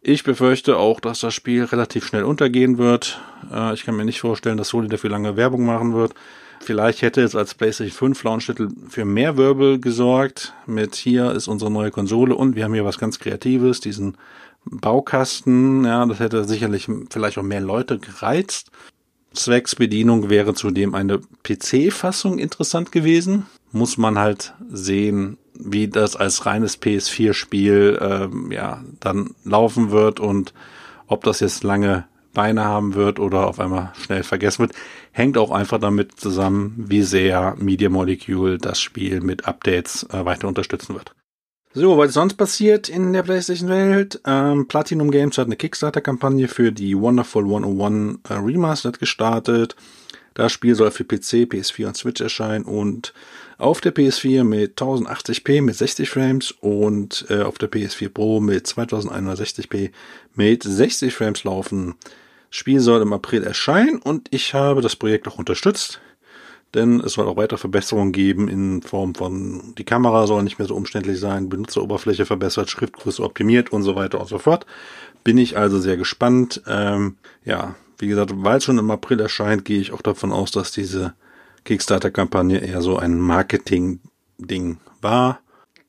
Ich 0.00 0.22
befürchte 0.22 0.76
auch, 0.76 1.00
dass 1.00 1.20
das 1.20 1.34
Spiel 1.34 1.64
relativ 1.64 2.06
schnell 2.06 2.24
untergehen 2.24 2.78
wird. 2.78 3.20
Äh, 3.52 3.74
ich 3.74 3.84
kann 3.84 3.96
mir 3.96 4.04
nicht 4.04 4.20
vorstellen, 4.20 4.56
dass 4.56 4.68
Sony 4.68 4.88
dafür 4.88 5.10
lange 5.10 5.36
Werbung 5.36 5.64
machen 5.64 5.94
wird. 5.94 6.14
Vielleicht 6.60 7.02
hätte 7.02 7.22
es 7.22 7.36
als 7.36 7.54
PlayStation 7.54 8.14
5 8.14 8.24
Launch-Titel 8.24 8.68
für 8.88 9.04
mehr 9.04 9.36
Wirbel 9.36 9.80
gesorgt. 9.80 10.54
Mit 10.66 10.96
hier 10.96 11.32
ist 11.32 11.48
unsere 11.48 11.70
neue 11.70 11.90
Konsole 11.90 12.34
und 12.34 12.56
wir 12.56 12.64
haben 12.64 12.74
hier 12.74 12.84
was 12.84 12.98
ganz 12.98 13.18
Kreatives, 13.18 13.80
diesen 13.80 14.16
Baukasten, 14.70 15.84
ja, 15.84 16.04
das 16.06 16.20
hätte 16.20 16.44
sicherlich 16.44 16.88
vielleicht 17.10 17.38
auch 17.38 17.42
mehr 17.42 17.60
Leute 17.60 17.98
gereizt. 17.98 18.70
Zwecksbedienung 19.32 20.30
wäre 20.30 20.54
zudem 20.54 20.94
eine 20.94 21.20
PC-Fassung 21.42 22.38
interessant 22.38 22.92
gewesen. 22.92 23.46
Muss 23.72 23.98
man 23.98 24.18
halt 24.18 24.54
sehen, 24.70 25.36
wie 25.54 25.88
das 25.88 26.16
als 26.16 26.46
reines 26.46 26.80
PS4-Spiel 26.80 27.98
ähm, 28.00 28.50
ja 28.50 28.82
dann 29.00 29.34
laufen 29.44 29.90
wird 29.90 30.20
und 30.20 30.54
ob 31.06 31.24
das 31.24 31.40
jetzt 31.40 31.62
lange 31.64 32.06
Beine 32.32 32.64
haben 32.64 32.94
wird 32.94 33.18
oder 33.18 33.46
auf 33.46 33.58
einmal 33.58 33.92
schnell 34.00 34.22
vergessen 34.22 34.60
wird, 34.60 34.72
hängt 35.12 35.36
auch 35.38 35.50
einfach 35.50 35.78
damit 35.78 36.20
zusammen, 36.20 36.84
wie 36.86 37.02
sehr 37.02 37.56
Media 37.58 37.88
Molecule 37.88 38.58
das 38.58 38.80
Spiel 38.80 39.20
mit 39.20 39.46
Updates 39.46 40.04
äh, 40.12 40.24
weiter 40.24 40.46
unterstützen 40.48 40.94
wird. 40.94 41.14
So, 41.80 41.96
was 41.96 42.08
ist 42.08 42.14
sonst 42.14 42.34
passiert 42.34 42.88
in 42.88 43.12
der 43.12 43.22
PlayStation-Welt? 43.22 44.20
Ähm, 44.26 44.66
Platinum 44.66 45.12
Games 45.12 45.38
hat 45.38 45.46
eine 45.46 45.54
Kickstarter-Kampagne 45.54 46.48
für 46.48 46.72
die 46.72 46.98
Wonderful 46.98 47.44
101 47.44 48.18
äh, 48.28 48.34
Remastered 48.34 48.98
gestartet. 48.98 49.76
Das 50.34 50.50
Spiel 50.50 50.74
soll 50.74 50.90
für 50.90 51.04
PC, 51.04 51.46
PS4 51.46 51.86
und 51.86 51.96
Switch 51.96 52.20
erscheinen 52.20 52.64
und 52.64 53.14
auf 53.58 53.80
der 53.80 53.94
PS4 53.94 54.42
mit 54.42 54.76
1080p 54.76 55.62
mit 55.62 55.76
60 55.76 56.10
Frames 56.10 56.50
und 56.50 57.26
äh, 57.28 57.42
auf 57.42 57.58
der 57.58 57.70
PS4 57.70 58.08
Pro 58.08 58.40
mit 58.40 58.66
2160p 58.66 59.92
mit 60.34 60.64
60 60.64 61.14
Frames 61.14 61.44
laufen. 61.44 61.94
Das 62.50 62.56
Spiel 62.56 62.80
soll 62.80 63.02
im 63.02 63.12
April 63.12 63.44
erscheinen 63.44 64.00
und 64.02 64.26
ich 64.32 64.52
habe 64.52 64.80
das 64.80 64.96
Projekt 64.96 65.28
auch 65.28 65.38
unterstützt 65.38 66.00
denn 66.74 67.00
es 67.00 67.14
soll 67.14 67.26
auch 67.26 67.36
weitere 67.36 67.58
Verbesserungen 67.58 68.12
geben 68.12 68.48
in 68.48 68.82
Form 68.82 69.14
von, 69.14 69.74
die 69.78 69.84
Kamera 69.84 70.26
soll 70.26 70.42
nicht 70.42 70.58
mehr 70.58 70.68
so 70.68 70.74
umständlich 70.74 71.18
sein, 71.18 71.48
Benutzeroberfläche 71.48 72.26
verbessert, 72.26 72.68
Schriftgröße 72.68 73.22
optimiert 73.22 73.72
und 73.72 73.82
so 73.82 73.96
weiter 73.96 74.20
und 74.20 74.28
so 74.28 74.38
fort. 74.38 74.66
Bin 75.24 75.38
ich 75.38 75.56
also 75.56 75.78
sehr 75.78 75.96
gespannt. 75.96 76.62
Ähm, 76.66 77.16
ja, 77.44 77.74
wie 77.98 78.08
gesagt, 78.08 78.32
weil 78.34 78.58
es 78.58 78.64
schon 78.64 78.78
im 78.78 78.90
April 78.90 79.20
erscheint, 79.20 79.64
gehe 79.64 79.80
ich 79.80 79.92
auch 79.92 80.02
davon 80.02 80.32
aus, 80.32 80.50
dass 80.50 80.70
diese 80.70 81.14
Kickstarter-Kampagne 81.64 82.58
eher 82.58 82.82
so 82.82 82.96
ein 82.96 83.18
Marketing-Ding 83.18 84.78
war. 85.00 85.40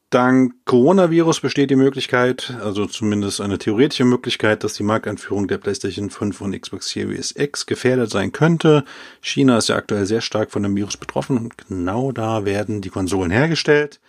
Dank 0.10 0.56
Coronavirus 0.66 1.40
besteht 1.40 1.70
die 1.70 1.76
Möglichkeit, 1.76 2.56
also 2.64 2.88
zumindest 2.88 3.42
eine 3.42 3.60
theoretische 3.60 4.06
Möglichkeit, 4.06 4.64
dass 4.64 4.74
die 4.74 4.82
Markteinführung 4.82 5.48
der 5.48 5.60
PlayStation 5.60 6.10
5 6.10 6.42
und 6.42 6.60
Xbox 6.60 6.90
Series 6.90 7.36
X 7.38 7.68
gefährdet 7.68 8.10
sein 8.10 8.32
könnte. 8.32 8.86
China 9.22 9.60
ist 9.60 9.70
ja 9.70 9.76
aktuell 9.76 10.08
sehr 10.08 10.22
stark 10.22 10.50
von 10.50 10.64
dem 10.64 10.76
Virus 10.76 10.98
betroffen 10.98 11.38
und 11.38 11.60
genau 11.60 12.12
da 12.12 12.44
werden 12.44 12.82
die 12.82 12.90
Konsolen 12.90 13.30
hergestellt. 13.30 14.00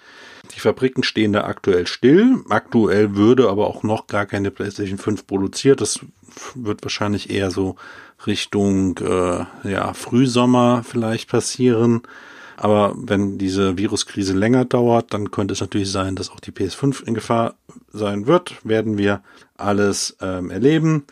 Die 0.55 0.61
Fabriken 0.61 1.03
stehen 1.03 1.35
da 1.35 1.45
aktuell 1.45 1.87
still. 1.87 2.39
Aktuell 2.49 3.15
würde 3.15 3.51
aber 3.51 3.67
auch 3.67 3.83
noch 3.83 4.07
gar 4.07 4.25
keine 4.25 4.51
PlayStation 4.51 4.99
5 4.99 5.27
produziert. 5.27 5.83
Das 5.83 6.01
wird 6.55 6.83
wahrscheinlich 6.83 7.29
eher 7.29 7.51
so 7.51 7.77
Richtung 8.27 8.97
äh, 8.99 9.45
ja, 9.69 9.93
Frühsommer 9.93 10.83
vielleicht 10.83 11.29
passieren. 11.29 12.01
Aber 12.63 12.95
wenn 12.95 13.39
diese 13.39 13.79
Viruskrise 13.79 14.35
länger 14.35 14.67
dauert, 14.67 15.15
dann 15.15 15.31
könnte 15.31 15.55
es 15.55 15.63
natürlich 15.63 15.91
sein, 15.91 16.15
dass 16.15 16.29
auch 16.29 16.41
die 16.41 16.53
PS5 16.53 17.07
in 17.07 17.15
Gefahr 17.15 17.55
sein 17.91 18.27
wird. 18.27 18.55
Werden 18.69 18.99
wir 18.99 19.23
alles 19.57 20.19
ähm, 20.21 20.51
erleben. 20.51 21.07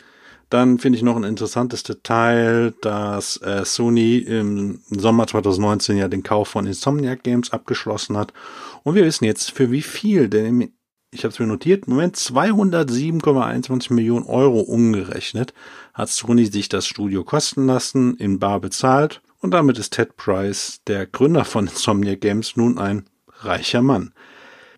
Dann 0.51 0.79
finde 0.79 0.99
ich 0.99 1.03
noch 1.03 1.17
ein 1.17 1.25
interessantes 1.25 1.85
Detail, 1.85 2.75
dass 2.83 3.39
äh, 3.39 3.65
Sony 3.65 4.19
im 4.19 4.81
Sommer 4.91 5.27
2019 5.27 5.97
ja 5.97 6.09
den 6.09 6.23
Kauf 6.23 6.49
von 6.49 6.67
Insomniac 6.67 7.23
Games 7.23 7.51
abgeschlossen 7.51 8.19
hat. 8.19 8.35
Und 8.83 8.95
wir 8.95 9.07
wissen 9.07 9.25
jetzt, 9.25 9.51
für 9.51 9.71
wie 9.71 9.81
viel, 9.81 10.29
denn 10.29 10.71
ich 11.11 11.25
habe 11.25 11.33
es 11.33 11.39
mir 11.39 11.47
notiert, 11.47 11.87
im 11.87 11.95
Moment 11.95 12.17
207,21 12.17 13.95
Millionen 13.95 14.27
Euro 14.27 14.61
umgerechnet, 14.61 15.55
hat 15.95 16.11
Sony 16.11 16.45
sich 16.45 16.69
das 16.69 16.87
Studio 16.87 17.25
kosten 17.25 17.65
lassen, 17.65 18.19
in 18.19 18.39
Bar 18.39 18.61
bezahlt 18.61 19.23
und 19.41 19.53
damit 19.53 19.79
ist 19.79 19.95
Ted 19.95 20.17
Price, 20.17 20.81
der 20.87 21.07
Gründer 21.07 21.45
von 21.45 21.67
Insomniac 21.67 22.21
Games, 22.21 22.57
nun 22.57 22.79
ein 22.79 23.07
reicher 23.41 23.83
Mann. 23.83 24.13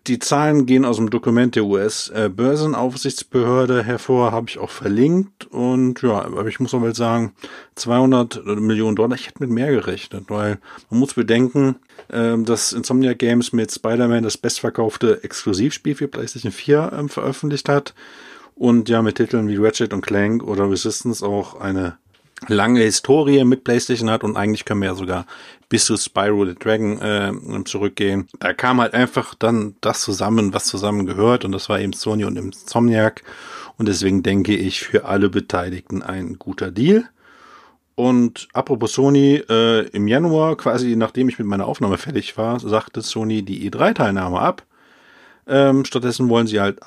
Die 0.07 0.17
Zahlen 0.17 0.65
gehen 0.65 0.83
aus 0.83 0.95
dem 0.95 1.11
Dokument 1.11 1.55
der 1.55 1.65
US-Börsenaufsichtsbehörde 1.65 3.83
hervor, 3.83 4.31
habe 4.31 4.47
ich 4.49 4.57
auch 4.57 4.71
verlinkt. 4.71 5.45
Und 5.45 6.01
ja, 6.01 6.25
aber 6.25 6.47
ich 6.47 6.59
muss 6.59 6.73
aber 6.73 6.95
sagen, 6.95 7.35
200 7.75 8.43
Millionen 8.59 8.95
Dollar, 8.95 9.15
ich 9.15 9.27
hätte 9.27 9.41
mit 9.41 9.51
mehr 9.51 9.69
gerechnet, 9.69 10.23
weil 10.29 10.57
man 10.89 11.01
muss 11.01 11.13
bedenken, 11.13 11.75
ähm, 12.11 12.45
dass 12.45 12.73
Insomniac 12.73 13.19
Games 13.19 13.53
mit 13.53 13.71
Spider-Man 13.71 14.23
das 14.23 14.37
bestverkaufte 14.37 15.23
Exklusivspiel 15.23 15.93
für 15.93 16.07
PlayStation 16.07 16.51
4 16.51 16.93
ähm, 16.97 17.07
veröffentlicht 17.07 17.69
hat. 17.69 17.93
Und 18.55 18.89
ja, 18.89 19.03
mit 19.03 19.17
Titeln 19.17 19.49
wie 19.49 19.57
Ratchet 19.57 19.93
und 19.93 20.01
Clank 20.01 20.41
oder 20.43 20.67
Resistance 20.67 21.23
auch 21.23 21.61
eine 21.61 21.99
lange 22.47 22.81
Historie 22.81 23.43
mit 23.43 23.63
PlayStation 23.63 24.09
hat 24.09 24.23
und 24.23 24.35
eigentlich 24.35 24.65
können 24.65 24.81
wir 24.81 24.89
ja 24.89 24.95
sogar 24.95 25.25
bis 25.69 25.85
zu 25.85 25.95
Spyro 25.95 26.45
the 26.45 26.55
Dragon 26.55 27.01
äh, 27.01 27.63
zurückgehen. 27.65 28.27
Da 28.39 28.53
kam 28.53 28.81
halt 28.81 28.93
einfach 28.93 29.35
dann 29.35 29.75
das 29.81 30.01
zusammen, 30.01 30.53
was 30.53 30.65
zusammen 30.65 31.05
gehört 31.05 31.45
und 31.45 31.51
das 31.51 31.69
war 31.69 31.79
eben 31.79 31.93
Sony 31.93 32.25
und 32.25 32.37
Insomniac 32.37 33.23
und 33.77 33.87
deswegen 33.87 34.23
denke 34.23 34.55
ich 34.55 34.81
für 34.81 35.05
alle 35.05 35.29
Beteiligten 35.29 36.01
ein 36.01 36.37
guter 36.37 36.71
Deal. 36.71 37.05
Und 37.95 38.47
apropos 38.53 38.93
Sony, 38.93 39.43
äh, 39.49 39.87
im 39.89 40.07
Januar, 40.07 40.57
quasi 40.57 40.95
nachdem 40.95 41.29
ich 41.29 41.37
mit 41.37 41.47
meiner 41.47 41.67
Aufnahme 41.67 41.97
fertig 41.97 42.37
war, 42.37 42.59
sagte 42.59 43.01
Sony 43.01 43.43
die 43.43 43.69
E3-Teilnahme 43.69 44.39
ab. 44.39 44.63
Ähm, 45.47 45.85
stattdessen 45.85 46.29
wollen 46.29 46.47
sie 46.47 46.59
halt 46.59 46.79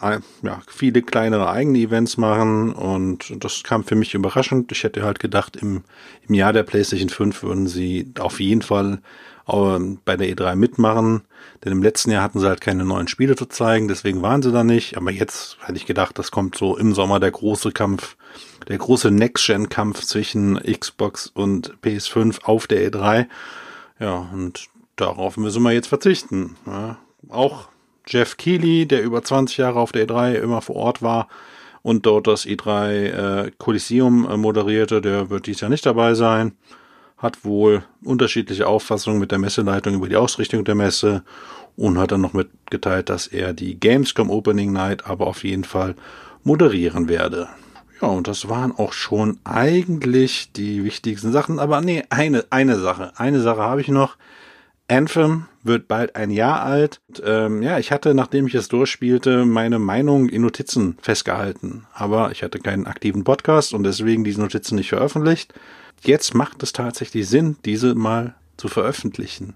ja, 0.42 0.62
viele 0.68 1.02
kleinere 1.02 1.50
eigene 1.50 1.78
Events 1.78 2.16
machen 2.16 2.72
und 2.72 3.44
das 3.44 3.62
kam 3.64 3.84
für 3.84 3.96
mich 3.96 4.14
überraschend. 4.14 4.70
Ich 4.70 4.84
hätte 4.84 5.02
halt 5.02 5.18
gedacht, 5.18 5.56
im, 5.56 5.82
im 6.28 6.34
Jahr 6.34 6.52
der 6.52 6.62
PlayStation 6.62 7.08
5 7.08 7.42
würden 7.42 7.66
sie 7.66 8.12
auf 8.18 8.38
jeden 8.38 8.62
Fall 8.62 9.00
äh, 9.48 9.78
bei 10.04 10.16
der 10.16 10.28
E3 10.28 10.54
mitmachen, 10.54 11.22
denn 11.64 11.72
im 11.72 11.82
letzten 11.82 12.12
Jahr 12.12 12.22
hatten 12.22 12.38
sie 12.38 12.46
halt 12.46 12.60
keine 12.60 12.84
neuen 12.84 13.08
Spiele 13.08 13.34
zu 13.34 13.46
zeigen, 13.46 13.88
deswegen 13.88 14.22
waren 14.22 14.42
sie 14.42 14.52
da 14.52 14.62
nicht. 14.62 14.96
Aber 14.96 15.10
jetzt 15.10 15.58
hätte 15.64 15.76
ich 15.76 15.86
gedacht, 15.86 16.18
das 16.18 16.30
kommt 16.30 16.56
so 16.56 16.76
im 16.76 16.94
Sommer 16.94 17.18
der 17.18 17.32
große 17.32 17.72
Kampf, 17.72 18.16
der 18.68 18.78
große 18.78 19.10
Next-Gen-Kampf 19.10 20.02
zwischen 20.02 20.60
Xbox 20.62 21.26
und 21.26 21.74
PS5 21.82 22.44
auf 22.44 22.68
der 22.68 22.88
E3. 22.88 23.26
Ja, 23.98 24.28
und 24.32 24.68
darauf 24.96 25.36
müssen 25.36 25.62
wir 25.62 25.72
jetzt 25.72 25.88
verzichten. 25.88 26.56
Ja, 26.66 26.98
auch 27.28 27.68
Jeff 28.06 28.36
Keighley, 28.36 28.86
der 28.86 29.02
über 29.02 29.22
20 29.22 29.56
Jahre 29.58 29.80
auf 29.80 29.92
der 29.92 30.06
E3 30.06 30.34
immer 30.34 30.60
vor 30.60 30.76
Ort 30.76 31.02
war 31.02 31.28
und 31.82 32.06
dort 32.06 32.26
das 32.26 32.46
E3 32.46 32.90
äh, 33.46 33.50
Coliseum 33.58 34.28
äh, 34.30 34.36
moderierte, 34.36 35.00
der 35.00 35.30
wird 35.30 35.46
dies 35.46 35.60
Jahr 35.60 35.70
nicht 35.70 35.86
dabei 35.86 36.14
sein. 36.14 36.52
Hat 37.18 37.44
wohl 37.44 37.84
unterschiedliche 38.02 38.66
Auffassungen 38.66 39.20
mit 39.20 39.30
der 39.30 39.38
Messeleitung 39.38 39.94
über 39.94 40.08
die 40.08 40.16
Ausrichtung 40.16 40.64
der 40.64 40.74
Messe 40.74 41.22
und 41.76 41.98
hat 41.98 42.12
dann 42.12 42.20
noch 42.20 42.32
mitgeteilt, 42.32 43.08
dass 43.08 43.26
er 43.26 43.52
die 43.52 43.78
Gamescom 43.78 44.30
Opening 44.30 44.72
Night 44.72 45.06
aber 45.06 45.26
auf 45.26 45.44
jeden 45.44 45.64
Fall 45.64 45.94
moderieren 46.42 47.08
werde. 47.08 47.48
Ja, 48.00 48.08
und 48.08 48.28
das 48.28 48.48
waren 48.48 48.72
auch 48.72 48.92
schon 48.92 49.38
eigentlich 49.44 50.52
die 50.52 50.84
wichtigsten 50.84 51.32
Sachen. 51.32 51.58
Aber 51.58 51.80
nee, 51.80 52.02
eine, 52.10 52.44
eine 52.50 52.78
Sache. 52.78 53.12
Eine 53.16 53.40
Sache 53.40 53.60
habe 53.60 53.80
ich 53.80 53.88
noch. 53.88 54.16
Anthem 54.88 55.46
wird 55.62 55.88
bald 55.88 56.14
ein 56.14 56.30
Jahr 56.30 56.62
alt. 56.62 57.00
Und, 57.08 57.22
ähm, 57.24 57.62
ja, 57.62 57.78
ich 57.78 57.90
hatte, 57.90 58.14
nachdem 58.14 58.46
ich 58.46 58.54
es 58.54 58.68
durchspielte, 58.68 59.44
meine 59.44 59.78
Meinung 59.78 60.28
in 60.28 60.42
Notizen 60.42 60.98
festgehalten. 61.00 61.86
Aber 61.92 62.32
ich 62.32 62.42
hatte 62.42 62.58
keinen 62.58 62.86
aktiven 62.86 63.24
Podcast 63.24 63.72
und 63.72 63.84
deswegen 63.84 64.24
diese 64.24 64.40
Notizen 64.40 64.76
nicht 64.76 64.90
veröffentlicht. 64.90 65.54
Jetzt 66.02 66.34
macht 66.34 66.62
es 66.62 66.72
tatsächlich 66.72 67.28
Sinn, 67.28 67.56
diese 67.64 67.94
mal 67.94 68.34
zu 68.56 68.68
veröffentlichen. 68.68 69.54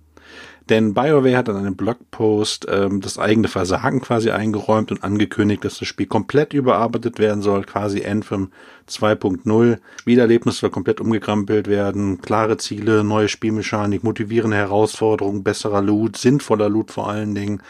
Denn 0.68 0.92
BioWare 0.92 1.36
hat 1.36 1.48
in 1.48 1.56
einem 1.56 1.76
Blogpost 1.76 2.66
ähm, 2.70 3.00
das 3.00 3.18
eigene 3.18 3.48
Versagen 3.48 4.00
quasi 4.02 4.30
eingeräumt 4.30 4.90
und 4.90 5.02
angekündigt, 5.02 5.64
dass 5.64 5.78
das 5.78 5.88
Spiel 5.88 6.06
komplett 6.06 6.52
überarbeitet 6.52 7.18
werden 7.18 7.40
soll, 7.40 7.64
quasi 7.64 8.04
Anthem 8.04 8.50
2.0. 8.88 9.78
Spielerlebnis 10.00 10.58
soll 10.58 10.70
komplett 10.70 11.00
umgekrampelt 11.00 11.68
werden, 11.68 12.20
klare 12.20 12.58
Ziele, 12.58 13.02
neue 13.02 13.28
Spielmechanik, 13.28 14.04
motivierende 14.04 14.56
Herausforderungen, 14.56 15.42
besserer 15.42 15.80
Loot, 15.80 16.16
sinnvoller 16.16 16.68
Loot 16.68 16.90
vor 16.90 17.08
allen 17.08 17.34
Dingen. 17.34 17.62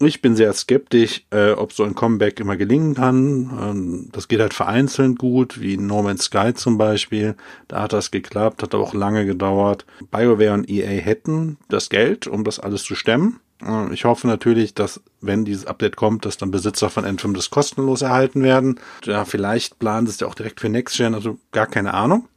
Ich 0.00 0.20
bin 0.20 0.34
sehr 0.34 0.52
skeptisch, 0.52 1.24
äh, 1.30 1.52
ob 1.52 1.72
so 1.72 1.84
ein 1.84 1.94
Comeback 1.94 2.40
immer 2.40 2.56
gelingen 2.56 2.94
kann. 2.96 3.56
Ähm, 3.60 4.08
das 4.10 4.26
geht 4.26 4.40
halt 4.40 4.52
vereinzelt 4.52 5.18
gut, 5.18 5.60
wie 5.60 5.76
No 5.76 6.02
Man's 6.02 6.24
Sky 6.24 6.52
zum 6.52 6.78
Beispiel. 6.78 7.36
Da 7.68 7.82
hat 7.82 7.92
das 7.92 8.10
geklappt, 8.10 8.62
hat 8.64 8.74
auch 8.74 8.92
lange 8.92 9.24
gedauert. 9.24 9.86
BioWare 10.10 10.52
und 10.52 10.68
EA 10.68 11.00
hätten 11.00 11.58
das 11.68 11.90
Geld, 11.90 12.26
um 12.26 12.42
das 12.42 12.58
alles 12.58 12.82
zu 12.82 12.96
stemmen. 12.96 13.38
Äh, 13.64 13.94
ich 13.94 14.04
hoffe 14.04 14.26
natürlich, 14.26 14.74
dass, 14.74 15.00
wenn 15.20 15.44
dieses 15.44 15.66
Update 15.66 15.94
kommt, 15.94 16.24
dass 16.24 16.38
dann 16.38 16.50
Besitzer 16.50 16.90
von 16.90 17.04
Anthem 17.04 17.32
das 17.32 17.50
kostenlos 17.50 18.02
erhalten 18.02 18.42
werden. 18.42 18.80
Ja, 19.04 19.24
vielleicht 19.24 19.78
planen 19.78 20.08
sie 20.08 20.12
es 20.12 20.20
ja 20.20 20.26
auch 20.26 20.34
direkt 20.34 20.60
für 20.60 20.68
Next 20.68 20.96
Gen, 20.96 21.14
also 21.14 21.38
gar 21.52 21.68
keine 21.68 21.94
Ahnung. 21.94 22.28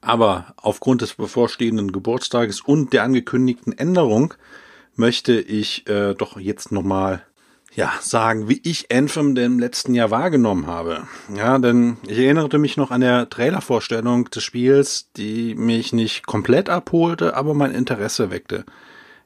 Aber 0.00 0.54
aufgrund 0.56 1.02
des 1.02 1.12
bevorstehenden 1.12 1.92
Geburtstages 1.92 2.62
und 2.62 2.94
der 2.94 3.04
angekündigten 3.04 3.76
Änderung 3.76 4.34
möchte 4.94 5.40
ich 5.40 5.88
äh, 5.88 6.14
doch 6.14 6.38
jetzt 6.38 6.72
nochmal 6.72 7.24
ja, 7.74 7.92
sagen, 8.00 8.48
wie 8.48 8.60
ich 8.64 8.94
Anthem 8.94 9.34
denn 9.34 9.52
im 9.52 9.58
letzten 9.58 9.94
Jahr 9.94 10.10
wahrgenommen 10.10 10.66
habe. 10.66 11.06
Ja, 11.34 11.58
denn 11.58 11.96
ich 12.06 12.18
erinnerte 12.18 12.58
mich 12.58 12.76
noch 12.76 12.90
an 12.90 13.00
der 13.00 13.30
Trailervorstellung 13.30 14.28
des 14.30 14.44
Spiels, 14.44 15.10
die 15.16 15.54
mich 15.54 15.92
nicht 15.92 16.26
komplett 16.26 16.68
abholte, 16.68 17.34
aber 17.34 17.54
mein 17.54 17.72
Interesse 17.72 18.30
weckte. 18.30 18.64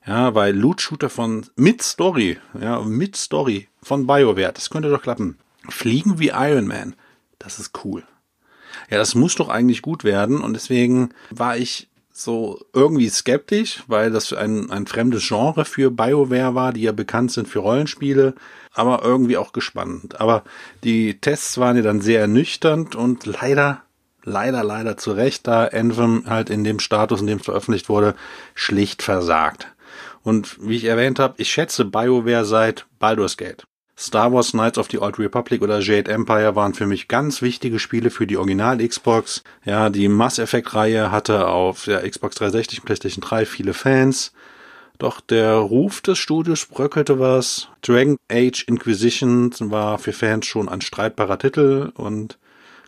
Ja, 0.07 0.37
weil 0.37 0.55
Loot 0.55 0.81
Shooter 0.81 1.11
von 1.11 1.47
mit 1.57 1.83
Story, 1.83 2.39
ja, 2.61 2.81
mit 2.83 3.17
Story 3.17 3.69
von 3.83 4.07
BioWare, 4.07 4.53
das 4.53 4.71
könnte 4.71 4.91
doch 4.91 5.03
klappen. 5.03 5.39
Fliegen 5.69 6.21
wie 6.21 6.29
Iron 6.29 6.69
Man, 6.69 6.95
das 7.41 7.59
ist 7.59 7.73
cool. 7.85 8.05
Ja, 8.89 8.99
das 8.99 9.17
muss 9.17 9.35
doch 9.35 9.49
eigentlich 9.49 9.83
gut 9.83 10.05
werden 10.05 10.41
und 10.41 10.55
deswegen 10.55 11.09
war 11.31 11.57
ich 11.57 11.89
so 12.17 12.65
irgendwie 12.73 13.11
skeptisch, 13.11 13.83
weil 13.89 14.11
das 14.11 14.33
ein, 14.33 14.71
ein 14.71 14.87
fremdes 14.87 15.29
Genre 15.29 15.67
für 15.67 15.91
BioWare 15.91 16.55
war, 16.55 16.73
die 16.73 16.83
ja 16.83 16.93
bekannt 16.93 17.31
sind 17.31 17.47
für 17.47 17.59
Rollenspiele, 17.59 18.35
aber 18.73 19.03
irgendwie 19.05 19.37
auch 19.37 19.53
gespannt. 19.53 20.19
Aber 20.19 20.43
die 20.83 21.21
Tests 21.21 21.59
waren 21.59 21.77
ja 21.77 21.83
dann 21.83 22.01
sehr 22.01 22.23
ernüchternd 22.23 22.95
und 22.95 23.27
leider, 23.27 23.83
leider, 24.25 24.65
leider 24.65 24.97
zu 24.97 25.13
Recht, 25.13 25.47
da 25.47 25.67
Anthem 25.67 26.25
halt 26.27 26.49
in 26.49 26.65
dem 26.65 26.81
Status, 26.81 27.21
in 27.21 27.27
dem 27.27 27.39
es 27.39 27.45
veröffentlicht 27.45 27.91
wurde, 27.91 28.15
schlicht 28.55 29.03
versagt. 29.03 29.69
Und 30.23 30.57
wie 30.61 30.77
ich 30.77 30.85
erwähnt 30.85 31.19
habe, 31.19 31.35
ich 31.37 31.51
schätze 31.51 31.85
BioWare 31.85 32.47
seit 32.47 32.87
Baldur's 32.99 33.37
Gate. 33.37 33.67
Star 33.99 34.31
Wars 34.31 34.53
Knights 34.53 34.77
of 34.77 34.89
the 34.91 34.99
Old 34.99 35.19
Republic 35.19 35.63
oder 35.63 35.81
Jade 35.81 36.11
Empire 36.11 36.55
waren 36.55 36.75
für 36.75 36.87
mich 36.87 37.09
ganz 37.09 37.41
wichtige 37.41 37.79
Spiele 37.79 38.11
für 38.11 38.27
die 38.27 38.37
Original 38.37 38.87
Xbox. 38.87 39.43
Ja, 39.65 39.89
die 39.89 40.09
Mass 40.09 40.39
Effect 40.39 40.75
Reihe 40.75 41.11
hatte 41.11 41.49
auf 41.49 41.87
der 41.87 42.09
Xbox 42.09 42.37
360 42.37 42.81
und 42.81 42.85
PlayStation 42.85 43.23
3 43.23 43.47
viele 43.47 43.73
Fans. 43.73 44.33
Doch 44.99 45.21
der 45.21 45.55
Ruf 45.55 46.03
des 46.03 46.19
Studios 46.19 46.67
bröckelte 46.67 47.19
was. 47.19 47.69
Dragon 47.83 48.19
Age 48.31 48.65
Inquisition 48.67 49.51
war 49.61 49.99
für 49.99 50.13
Fans 50.13 50.47
schon 50.47 50.69
ein 50.69 50.83
streitbarer 50.83 51.39
Titel 51.39 51.93
und 51.95 52.39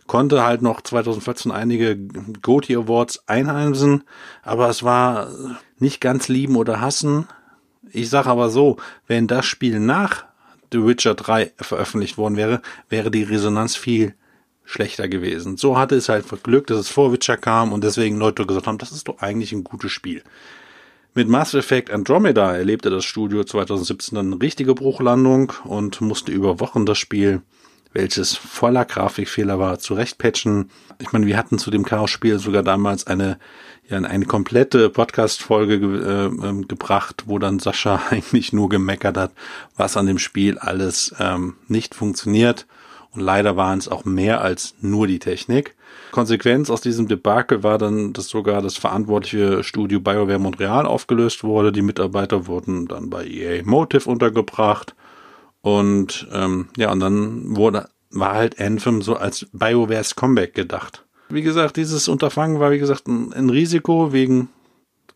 konnte 0.05 0.43
halt 0.43 0.61
noch 0.61 0.81
2014 0.81 1.51
einige 1.51 1.97
GOTY 1.97 2.75
Awards 2.77 3.23
einheimsen, 3.27 4.03
aber 4.41 4.69
es 4.69 4.81
war 4.81 5.29
nicht 5.77 6.01
ganz 6.01 6.27
lieben 6.27 6.55
oder 6.55 6.81
hassen. 6.81 7.27
Ich 7.91 8.09
sage 8.09 8.29
aber 8.29 8.49
so, 8.49 8.77
wenn 9.05 9.27
das 9.27 9.45
Spiel 9.45 9.79
nach 9.79 10.25
The 10.71 10.85
Witcher 10.85 11.15
3 11.15 11.53
veröffentlicht 11.57 12.17
worden 12.17 12.37
wäre, 12.37 12.61
wäre 12.89 13.11
die 13.11 13.23
Resonanz 13.23 13.75
viel 13.75 14.15
schlechter 14.65 15.07
gewesen. 15.07 15.57
So 15.57 15.77
hatte 15.77 15.95
es 15.95 16.09
halt 16.09 16.25
Glück, 16.43 16.67
dass 16.67 16.77
es 16.77 16.89
vor 16.89 17.11
Witcher 17.11 17.37
kam 17.37 17.73
und 17.73 17.83
deswegen 17.83 18.17
Leute 18.17 18.45
gesagt 18.45 18.67
haben, 18.67 18.77
das 18.77 18.91
ist 18.91 19.07
doch 19.07 19.19
eigentlich 19.19 19.51
ein 19.51 19.63
gutes 19.63 19.91
Spiel. 19.91 20.23
Mit 21.15 21.27
Mass 21.27 21.55
Effect 21.55 21.91
Andromeda 21.91 22.55
erlebte 22.55 22.91
das 22.91 23.03
Studio 23.03 23.43
2017 23.43 24.15
dann 24.15 24.31
eine 24.31 24.41
richtige 24.41 24.75
Bruchlandung 24.75 25.51
und 25.63 26.01
musste 26.01 26.31
über 26.31 26.59
Wochen 26.59 26.85
das 26.85 26.99
Spiel, 26.99 27.41
welches 27.93 28.35
voller 28.35 28.85
Grafikfehler 28.85 29.59
war, 29.59 29.79
zurechtpatchen. 29.79 30.69
Ich 30.99 31.11
meine, 31.11 31.25
wir 31.25 31.37
hatten 31.37 31.57
zu 31.57 31.71
dem 31.71 31.85
Chaos-Spiel 31.85 32.39
sogar 32.39 32.63
damals 32.63 33.07
eine, 33.07 33.39
ja, 33.87 33.97
eine 33.97 34.25
komplette 34.25 34.89
Podcast-Folge 34.89 35.79
ge 35.79 36.01
äh, 36.03 36.25
ähm, 36.25 36.67
gebracht, 36.67 37.23
wo 37.25 37.39
dann 37.39 37.59
Sascha 37.59 38.01
eigentlich 38.09 38.53
nur 38.53 38.69
gemeckert 38.69 39.17
hat, 39.17 39.31
was 39.75 39.97
an 39.97 40.05
dem 40.05 40.19
Spiel 40.19 40.57
alles 40.57 41.13
ähm, 41.19 41.55
nicht 41.67 41.95
funktioniert. 41.95 42.67
Und 43.11 43.21
leider 43.21 43.57
waren 43.57 43.79
es 43.79 43.87
auch 43.87 44.05
mehr 44.05 44.41
als 44.41 44.75
nur 44.81 45.07
die 45.07 45.17
Technik. 45.17 45.75
Konsequenz 46.11 46.69
aus 46.69 46.81
diesem 46.81 47.07
Debakel 47.07 47.63
war 47.63 47.77
dann, 47.77 48.13
dass 48.13 48.27
sogar 48.27 48.61
das 48.61 48.77
verantwortliche 48.77 49.63
Studio 49.63 49.99
BioWare 49.99 50.39
Montreal 50.39 50.85
aufgelöst 50.85 51.43
wurde. 51.43 51.71
Die 51.71 51.81
Mitarbeiter 51.81 52.47
wurden 52.47 52.87
dann 52.87 53.09
bei 53.09 53.25
EA 53.25 53.63
Motive 53.63 54.09
untergebracht. 54.09 54.95
Und 55.61 56.27
ähm, 56.31 56.69
ja, 56.77 56.91
und 56.91 56.99
dann 56.99 57.55
wurde, 57.55 57.89
war 58.11 58.33
halt 58.33 58.59
Anthem 58.59 59.01
so 59.01 59.15
als 59.15 59.47
BioWares 59.51 60.15
Comeback 60.15 60.53
gedacht. 60.53 61.05
Wie 61.29 61.41
gesagt, 61.41 61.77
dieses 61.77 62.07
Unterfangen 62.07 62.59
war, 62.59 62.71
wie 62.71 62.79
gesagt, 62.79 63.07
ein, 63.07 63.33
ein 63.33 63.49
Risiko 63.49 64.13
wegen 64.13 64.49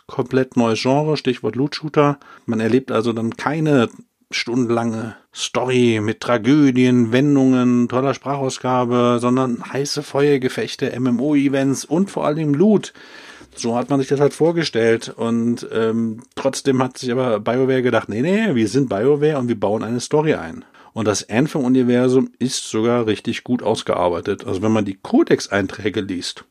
komplett 0.05 0.57
neues 0.57 0.81
Genre, 0.81 1.17
Stichwort 1.17 1.55
Loot 1.55 1.75
Shooter. 1.75 2.19
Man 2.45 2.59
erlebt 2.59 2.91
also 2.91 3.13
dann 3.13 3.35
keine 3.35 3.89
stundenlange 4.31 5.15
Story 5.33 5.99
mit 6.01 6.19
Tragödien, 6.19 7.11
Wendungen, 7.11 7.87
toller 7.87 8.13
Sprachausgabe, 8.13 9.17
sondern 9.21 9.63
heiße 9.71 10.03
Feuergefechte, 10.03 10.99
MMO-Events 10.99 11.85
und 11.85 12.11
vor 12.11 12.25
allem 12.25 12.53
Loot. 12.53 12.93
So 13.55 13.75
hat 13.75 13.89
man 13.89 13.99
sich 13.99 14.09
das 14.09 14.19
halt 14.19 14.33
vorgestellt. 14.33 15.09
Und 15.09 15.67
ähm, 15.71 16.23
trotzdem 16.35 16.81
hat 16.81 16.97
sich 16.97 17.11
aber 17.11 17.39
BioWare 17.39 17.81
gedacht, 17.81 18.09
nee, 18.09 18.21
nee, 18.21 18.55
wir 18.55 18.67
sind 18.67 18.89
BioWare 18.89 19.37
und 19.37 19.47
wir 19.47 19.59
bauen 19.59 19.83
eine 19.83 19.99
Story 19.99 20.33
ein. 20.33 20.65
Und 20.93 21.07
das 21.07 21.27
Anthem-Universum 21.27 22.29
ist 22.39 22.69
sogar 22.69 23.07
richtig 23.07 23.43
gut 23.43 23.63
ausgearbeitet. 23.63 24.45
Also 24.45 24.61
wenn 24.61 24.71
man 24.71 24.85
die 24.85 24.99
Codex-Einträge 25.01 26.01
liest, 26.01 26.45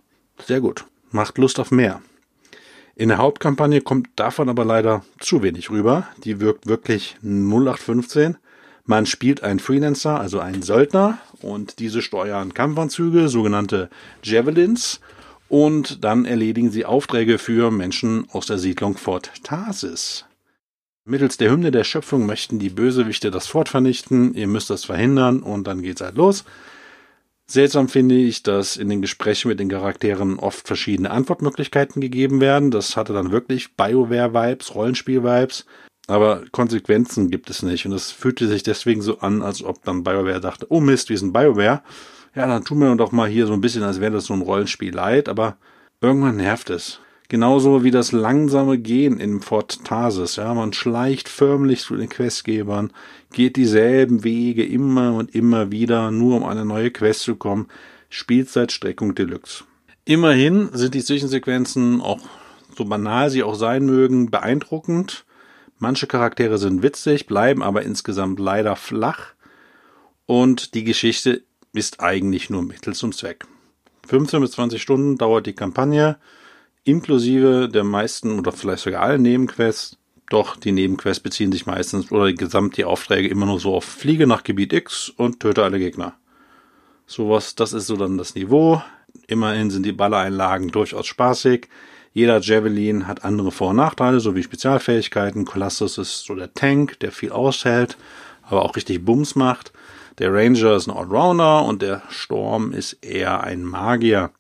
sehr 0.45 0.61
gut. 0.61 0.85
Macht 1.11 1.39
Lust 1.39 1.61
auf 1.61 1.71
mehr. 1.71 2.03
In 2.95 3.09
der 3.09 3.19
Hauptkampagne 3.19 3.81
kommt 3.81 4.09
davon 4.17 4.49
aber 4.49 4.65
leider 4.65 5.05
zu 5.19 5.43
wenig 5.43 5.71
rüber. 5.71 6.09
Die 6.25 6.41
wirkt 6.41 6.67
wirklich 6.67 7.17
0815. 7.23 8.37
Man 8.85 9.07
spielt 9.07 9.45
einen 9.45 9.61
Freelancer, 9.61 10.21
also 10.21 10.41
einen 10.41 10.63
Söldner, 10.63 11.19
und 11.41 11.79
diese 11.79 12.03
steuern 12.03 12.53
Kampfanzüge, 12.53 13.29
sogenannte 13.29 13.91
Javelins, 14.23 15.01
und 15.53 16.03
dann 16.03 16.25
erledigen 16.25 16.71
sie 16.71 16.87
Aufträge 16.87 17.37
für 17.37 17.71
Menschen 17.71 18.27
aus 18.31 18.47
der 18.47 18.57
Siedlung 18.57 18.97
Fort 18.97 19.31
Tarsis. 19.43 20.25
Mittels 21.05 21.37
der 21.37 21.51
Hymne 21.51 21.71
der 21.71 21.85
Schöpfung 21.85 22.25
möchten 22.25 22.59
die 22.59 22.71
Bösewichte 22.71 23.31
das 23.31 23.49
Fort 23.49 23.69
vernichten, 23.69 24.33
ihr 24.33 24.47
müsst 24.47 24.71
das 24.71 24.87
verhindern 24.87 25.41
und 25.41 25.67
dann 25.67 25.83
geht's 25.83 26.01
halt 26.01 26.17
los. 26.17 26.45
Seltsam 27.47 27.91
finde 27.91 28.15
ich, 28.15 28.43
dass 28.43 28.79
in 28.79 28.89
den 28.89 29.03
Gesprächen 29.03 29.49
mit 29.49 29.61
den 29.61 29.69
Charakteren 29.69 30.39
oft 30.39 30.67
verschiedene 30.67 31.11
Antwortmöglichkeiten 31.11 32.01
gegeben 32.01 32.41
werden. 32.41 32.71
Das 32.71 32.97
hatte 32.97 33.13
dann 33.13 33.31
wirklich 33.31 33.77
BioWare-Vibes, 33.77 34.75
Rollenspiel-Vibes, 34.75 35.67
aber 36.07 36.45
Konsequenzen 36.51 37.31
gibt 37.31 37.51
es 37.51 37.63
nicht. 37.63 37.85
Und 37.85 37.93
es 37.93 38.11
fühlte 38.11 38.49
sich 38.49 38.63
deswegen 38.63 39.03
so 39.03 39.19
an, 39.19 39.43
als 39.43 39.63
ob 39.63 39.85
dann 39.85 40.03
BioWare 40.03 40.41
dachte, 40.41 40.67
oh 40.71 40.81
Mist, 40.81 41.11
wir 41.11 41.19
sind 41.19 41.35
BioWare. 41.35 41.83
Ja, 42.35 42.47
dann 42.47 42.65
tun 42.65 42.79
wir 42.79 42.95
doch 42.97 43.13
mal 43.13 43.29
hier 43.29 43.47
so 43.47 43.53
ein 43.53 43.61
bisschen, 43.61 43.83
als 43.83 44.01
wäre 44.01 44.13
das 44.13 44.27
so 44.27 44.35
ein 44.35 44.43
Rollenspiel 44.43 44.95
leid, 44.95 45.29
aber 45.29 45.57
irgendwann 46.01 46.37
nervt 46.37 46.71
es. 46.71 47.01
Genauso 47.29 47.83
wie 47.83 47.91
das 47.91 48.13
langsame 48.13 48.79
Gehen 48.79 49.19
in 49.19 49.41
Fort 49.41 49.85
Tarsis. 49.85 50.37
Ja, 50.37 50.53
man 50.53 50.73
schleicht 50.73 51.29
förmlich 51.29 51.81
zu 51.81 51.97
den 51.97 52.09
Questgebern, 52.09 52.93
geht 53.33 53.57
dieselben 53.57 54.25
Wege 54.25 54.65
immer 54.65 55.15
und 55.15 55.35
immer 55.35 55.71
wieder, 55.71 56.11
nur 56.11 56.37
um 56.37 56.45
eine 56.45 56.65
neue 56.65 56.91
Quest 56.91 57.23
zu 57.23 57.37
kommen. 57.37 57.69
Spielzeitstreckung 58.11 59.15
Deluxe. 59.15 59.65
Immerhin 60.05 60.69
sind 60.73 60.95
die 60.95 61.05
Zwischensequenzen 61.05 62.01
auch 62.01 62.21
so 62.77 62.85
banal 62.85 63.31
sie 63.31 63.43
auch 63.43 63.55
sein 63.55 63.85
mögen, 63.85 64.31
beeindruckend. 64.31 65.25
Manche 65.79 66.07
Charaktere 66.07 66.59
sind 66.59 66.83
witzig, 66.83 67.27
bleiben 67.27 67.63
aber 67.63 67.83
insgesamt 67.83 68.39
leider 68.39 68.77
flach. 68.77 69.35
Und 70.27 70.75
die 70.75 70.85
Geschichte 70.85 71.43
ist 71.73 72.01
eigentlich 72.01 72.51
nur 72.51 72.63
Mittel 72.63 72.95
zum 72.95 73.13
Zweck. 73.13 73.47
15 74.07 74.41
bis 74.41 74.53
20 74.53 74.83
Stunden 74.83 75.17
dauert 75.17 75.47
die 75.47 75.55
Kampagne 75.55 76.19
inklusive 76.85 77.69
der 77.69 77.85
meisten 77.85 78.39
oder 78.39 78.53
vielleicht 78.53 78.83
sogar 78.83 79.03
allen 79.03 79.23
Nebenquests. 79.23 79.99
Doch 80.29 80.57
die 80.57 80.73
Nebenquests 80.73 81.23
beziehen 81.23 81.53
sich 81.53 81.67
meistens 81.67 82.11
oder 82.11 82.27
die 82.27 82.35
gesamte 82.35 82.87
Aufträge 82.87 83.29
immer 83.29 83.47
nur 83.47 83.61
so 83.61 83.75
auf 83.75 83.85
Fliege 83.85 84.27
nach 84.27 84.45
Gebiet 84.45 84.73
X 84.73 85.11
und 85.11 85.41
töte 85.41 85.63
alle 85.63 85.79
Gegner. 85.79 86.15
Sowas, 87.07 87.55
das 87.55 87.73
ist 87.73 87.87
so 87.87 87.97
dann 87.97 88.19
das 88.19 88.35
Niveau. 88.35 88.83
Immerhin 89.27 89.71
sind 89.71 89.85
die 89.85 89.93
Ballereinlagen 89.93 90.69
durchaus 90.69 91.07
spaßig. 91.07 91.69
Jeder 92.15 92.41
Javelin 92.41 93.07
hat 93.07 93.25
andere 93.25 93.53
Vor- 93.53 93.71
und 93.71 93.77
Nachteile, 93.77 94.21
sowie 94.21 94.43
Spezialfähigkeiten. 94.43 95.45
Colossus 95.45 95.99
ist 95.99 96.25
so 96.25 96.35
der 96.35 96.53
Tank, 96.55 96.99
der 97.01 97.13
viel 97.13 97.33
aushält, 97.33 97.97
aber 98.43 98.63
auch 98.63 98.77
richtig 98.77 99.05
Bums 99.05 99.35
macht. 99.35 99.73
Der 100.19 100.33
Ranger 100.33 100.77
ist 100.77 100.89
ein 100.89 100.97
Allrounder 100.97 101.65
und 101.65 101.83
der 101.83 102.03
Storm 102.11 102.73
ist 102.73 102.99
eher 103.05 103.43
ein 103.43 103.65
Magier. 103.65 104.31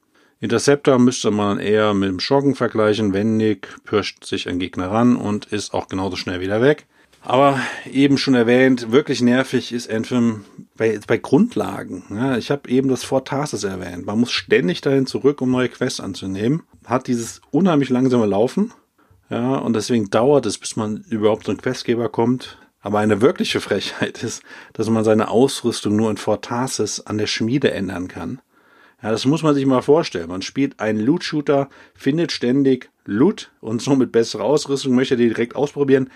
Interceptor 0.40 0.98
müsste 0.98 1.30
man 1.30 1.60
eher 1.60 1.94
mit 1.94 2.08
dem 2.08 2.20
Schocken 2.20 2.54
vergleichen. 2.54 3.14
Wendig, 3.14 3.68
pirscht 3.84 4.24
sich 4.24 4.48
ein 4.48 4.58
Gegner 4.58 4.90
ran 4.90 5.16
und 5.16 5.46
ist 5.46 5.72
auch 5.72 5.88
genauso 5.88 6.16
schnell 6.16 6.40
wieder 6.40 6.60
weg. 6.60 6.86
Aber 7.24 7.60
eben 7.90 8.18
schon 8.18 8.34
erwähnt, 8.34 8.90
wirklich 8.90 9.22
nervig 9.22 9.72
ist 9.72 9.88
Anthem 9.88 10.44
bei, 10.76 10.98
bei 11.06 11.18
Grundlagen. 11.18 12.02
Ja, 12.10 12.36
ich 12.36 12.50
habe 12.50 12.68
eben 12.68 12.88
das 12.88 13.04
Fort 13.04 13.28
Tarsis 13.28 13.62
erwähnt. 13.62 14.06
Man 14.06 14.18
muss 14.18 14.32
ständig 14.32 14.80
dahin 14.80 15.06
zurück, 15.06 15.40
um 15.40 15.52
neue 15.52 15.68
Quests 15.68 16.00
anzunehmen. 16.00 16.64
Hat 16.84 17.06
dieses 17.06 17.40
unheimlich 17.52 17.90
langsame 17.90 18.26
Laufen. 18.26 18.72
Ja, 19.30 19.54
und 19.56 19.74
deswegen 19.74 20.10
dauert 20.10 20.46
es, 20.46 20.58
bis 20.58 20.74
man 20.74 21.04
überhaupt 21.08 21.48
ein 21.48 21.56
Questgeber 21.58 22.08
kommt. 22.08 22.58
Aber 22.82 22.98
eine 22.98 23.20
wirkliche 23.20 23.60
Frechheit 23.60 24.22
ist, 24.22 24.42
dass 24.72 24.90
man 24.90 25.04
seine 25.04 25.28
Ausrüstung 25.28 25.96
nur 25.96 26.10
in 26.10 26.16
Fort 26.16 26.44
Tarsis 26.44 27.00
an 27.00 27.16
der 27.16 27.28
Schmiede 27.28 27.70
ändern 27.70 28.08
kann. 28.08 28.40
Ja, 29.02 29.10
das 29.10 29.24
muss 29.24 29.42
man 29.42 29.54
sich 29.54 29.66
mal 29.66 29.82
vorstellen. 29.82 30.28
Man 30.28 30.42
spielt 30.42 30.78
einen 30.78 31.00
Loot-Shooter, 31.00 31.68
findet 31.94 32.30
ständig 32.30 32.90
Loot 33.04 33.50
und 33.60 33.82
somit 33.82 34.12
bessere 34.12 34.44
Ausrüstung, 34.44 34.94
möchte 34.94 35.16
die 35.16 35.28
direkt 35.28 35.56
ausprobieren. 35.56 36.10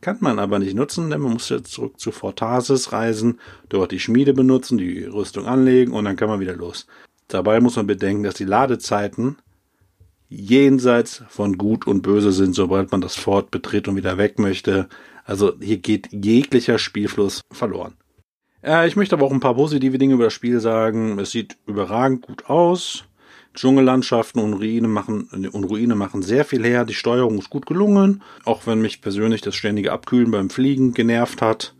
Kann 0.00 0.18
man 0.20 0.38
aber 0.38 0.58
nicht 0.58 0.74
nutzen, 0.74 1.10
denn 1.10 1.20
man 1.20 1.34
muss 1.34 1.48
jetzt 1.48 1.72
zurück 1.72 1.98
zu 1.98 2.12
Fortasis 2.12 2.92
reisen, 2.92 3.40
dort 3.68 3.92
die 3.92 4.00
Schmiede 4.00 4.34
benutzen, 4.34 4.76
die 4.76 5.04
Rüstung 5.04 5.46
anlegen 5.46 5.92
und 5.92 6.04
dann 6.04 6.16
kann 6.16 6.28
man 6.28 6.40
wieder 6.40 6.54
los. 6.54 6.86
Dabei 7.28 7.60
muss 7.60 7.76
man 7.76 7.86
bedenken, 7.86 8.22
dass 8.22 8.34
die 8.34 8.44
Ladezeiten 8.44 9.38
jenseits 10.28 11.22
von 11.28 11.56
Gut 11.56 11.86
und 11.86 12.02
Böse 12.02 12.32
sind, 12.32 12.54
sobald 12.54 12.92
man 12.92 13.00
das 13.00 13.16
Fort 13.16 13.50
betritt 13.50 13.88
und 13.88 13.96
wieder 13.96 14.18
weg 14.18 14.38
möchte. 14.38 14.88
Also 15.26 15.54
hier 15.60 15.78
geht 15.78 16.08
jeglicher 16.12 16.78
Spielfluss 16.78 17.42
verloren. 17.50 17.94
Äh, 18.62 18.86
ich 18.86 18.96
möchte 18.96 19.16
aber 19.16 19.26
auch 19.26 19.32
ein 19.32 19.40
paar 19.40 19.56
positive 19.56 19.98
Dinge 19.98 20.14
über 20.14 20.24
das 20.24 20.32
Spiel 20.32 20.60
sagen. 20.60 21.18
Es 21.18 21.32
sieht 21.32 21.58
überragend 21.66 22.22
gut 22.22 22.48
aus. 22.48 23.04
Dschungellandschaften 23.54 24.42
und 24.42 24.54
Ruine 24.54 24.86
machen, 24.86 25.28
und 25.50 25.64
Ruine 25.64 25.94
machen 25.94 26.22
sehr 26.22 26.44
viel 26.44 26.64
her. 26.64 26.84
Die 26.84 26.94
Steuerung 26.94 27.38
ist 27.38 27.50
gut 27.50 27.66
gelungen. 27.66 28.22
Auch 28.44 28.66
wenn 28.66 28.80
mich 28.80 29.00
persönlich 29.00 29.40
das 29.40 29.54
ständige 29.54 29.92
Abkühlen 29.92 30.30
beim 30.30 30.50
Fliegen 30.50 30.94
genervt 30.94 31.42
hat. 31.42 31.74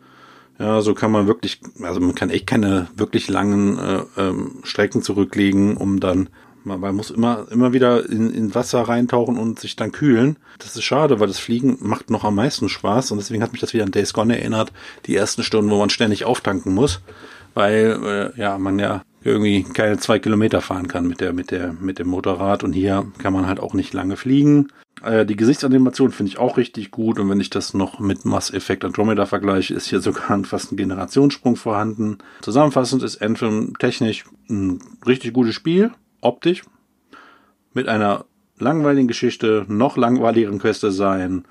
Ja, 0.59 0.81
so 0.81 0.95
kann 0.95 1.13
man 1.13 1.27
wirklich, 1.27 1.61
also 1.83 2.01
man 2.01 2.15
kann 2.15 2.31
echt 2.31 2.47
keine 2.47 2.89
wirklich 2.97 3.29
langen 3.29 3.79
äh, 3.79 4.03
ähm, 4.17 4.61
Strecken 4.65 5.03
zurücklegen, 5.03 5.77
um 5.77 6.01
dann 6.01 6.31
man, 6.67 6.81
man 6.81 6.95
muss 6.95 7.11
immer, 7.11 7.47
immer 7.51 7.73
wieder 7.73 8.09
in, 8.09 8.31
in 8.33 8.55
Wasser 8.55 8.83
reintauchen 8.83 9.39
und 9.39 9.59
sich 9.59 9.77
dann 9.77 9.93
kühlen. 9.93 10.37
Das 10.59 10.77
ist 10.77 10.85
schade, 10.85 11.21
weil 11.21 11.29
das 11.29 11.39
Fliegen 11.39 11.79
macht 11.81 12.11
noch 12.11 12.25
am 12.25 12.35
meisten 12.35 12.69
Spaß 12.69 13.13
und 13.13 13.19
deswegen 13.19 13.43
hat 13.43 13.53
mich 13.53 13.61
das 13.61 13.73
wieder 13.73 13.85
an 13.85 13.93
Days 13.93 14.13
Gone 14.13 14.37
erinnert. 14.39 14.73
Die 15.07 15.17
ersten 15.17 15.43
Stunden, 15.43 15.71
wo 15.71 15.79
man 15.79 15.91
ständig 15.91 16.25
auftanken 16.25 16.75
muss, 16.75 17.01
weil 17.55 18.33
äh, 18.37 18.41
ja 18.41 18.59
man 18.59 18.79
ja 18.79 19.03
irgendwie 19.23 19.65
keine 19.65 19.99
zwei 19.99 20.19
Kilometer 20.19 20.61
fahren 20.61 20.89
kann 20.89 21.07
mit 21.07 21.21
der, 21.21 21.33
mit 21.33 21.51
der, 21.51 21.73
mit 21.73 21.99
dem 21.99 22.09
Motorrad. 22.09 22.65
Und 22.65 22.73
hier 22.73 23.07
kann 23.19 23.33
man 23.33 23.47
halt 23.47 23.61
auch 23.61 23.75
nicht 23.75 23.93
lange 23.93 24.17
fliegen. 24.17 24.69
Äh, 25.03 25.27
die 25.27 25.37
Gesichtsanimation 25.37 26.13
finde 26.13 26.31
ich 26.31 26.39
auch 26.39 26.57
richtig 26.57 26.91
gut. 26.91 27.19
Und 27.19 27.29
wenn 27.29 27.41
ich 27.41 27.51
das 27.51 27.75
noch 27.75 27.99
mit 27.99 28.25
Mass 28.25 28.53
Effect 28.53 28.85
Andromeda 28.85 29.27
vergleiche, 29.27 29.75
ist 29.75 29.87
hier 29.87 30.01
sogar 30.01 30.43
fast 30.45 30.73
ein 30.73 30.77
Generationssprung 30.77 31.57
vorhanden. 31.57 32.19
Zusammenfassend 32.43 33.03
ist 33.03 33.21
Anthem 33.21 33.75
technisch 33.79 34.25
ein 34.49 34.81
richtig 35.07 35.33
gutes 35.33 35.55
Spiel. 35.55 35.93
Optisch. 36.27 36.65
Mit 37.73 37.89
einer 37.89 38.25
langweiligen 38.59 39.09
Geschichte, 39.09 39.65
noch 39.69 39.97
langweiligeren 39.97 40.59
Quest-Design, 40.59 41.45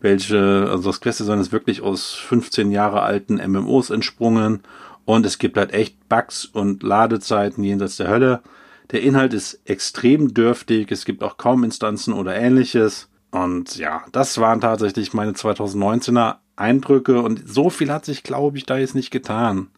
welche, 0.00 0.68
also 0.70 0.90
das 0.90 1.00
Quest-Design 1.00 1.40
ist 1.40 1.52
wirklich 1.52 1.82
aus 1.82 2.14
15 2.14 2.70
Jahre 2.70 3.02
alten 3.02 3.36
MMOs 3.36 3.90
entsprungen 3.90 4.62
und 5.04 5.26
es 5.26 5.38
gibt 5.38 5.56
halt 5.56 5.72
echt 5.72 6.08
Bugs 6.08 6.44
und 6.44 6.82
Ladezeiten 6.82 7.64
jenseits 7.64 7.96
der 7.96 8.08
Hölle. 8.08 8.42
Der 8.90 9.02
Inhalt 9.02 9.34
ist 9.34 9.60
extrem 9.64 10.32
dürftig, 10.34 10.90
es 10.90 11.04
gibt 11.04 11.22
auch 11.22 11.36
kaum 11.36 11.64
Instanzen 11.64 12.14
oder 12.14 12.34
ähnliches. 12.34 13.08
Und 13.30 13.76
ja, 13.76 14.02
das 14.12 14.38
waren 14.38 14.60
tatsächlich 14.60 15.14
meine 15.14 15.32
2019er 15.32 16.36
Eindrücke 16.56 17.20
und 17.22 17.42
so 17.46 17.70
viel 17.70 17.90
hat 17.90 18.04
sich, 18.04 18.22
glaube 18.22 18.58
ich, 18.58 18.66
da 18.66 18.76
jetzt 18.76 18.94
nicht 18.94 19.10
getan. 19.10 19.68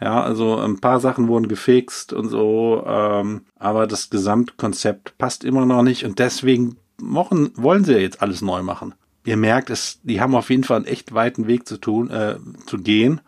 Ja, 0.00 0.22
also 0.22 0.58
ein 0.58 0.80
paar 0.80 1.00
Sachen 1.00 1.28
wurden 1.28 1.48
gefixt 1.48 2.12
und 2.12 2.28
so, 2.28 2.84
ähm, 2.86 3.42
aber 3.58 3.86
das 3.86 4.10
Gesamtkonzept 4.10 5.16
passt 5.18 5.44
immer 5.44 5.66
noch 5.66 5.82
nicht 5.82 6.04
und 6.04 6.18
deswegen 6.18 6.76
machen, 7.00 7.52
wollen 7.54 7.84
sie 7.84 7.92
ja 7.92 7.98
jetzt 7.98 8.20
alles 8.20 8.42
neu 8.42 8.62
machen. 8.62 8.94
Ihr 9.24 9.36
merkt, 9.36 9.70
es, 9.70 10.00
die 10.02 10.20
haben 10.20 10.34
auf 10.34 10.50
jeden 10.50 10.64
Fall 10.64 10.78
einen 10.78 10.86
echt 10.86 11.14
weiten 11.14 11.46
Weg 11.46 11.66
zu 11.66 11.78
tun, 11.78 12.10
äh, 12.10 12.36
zu 12.66 12.78
gehen 12.78 13.20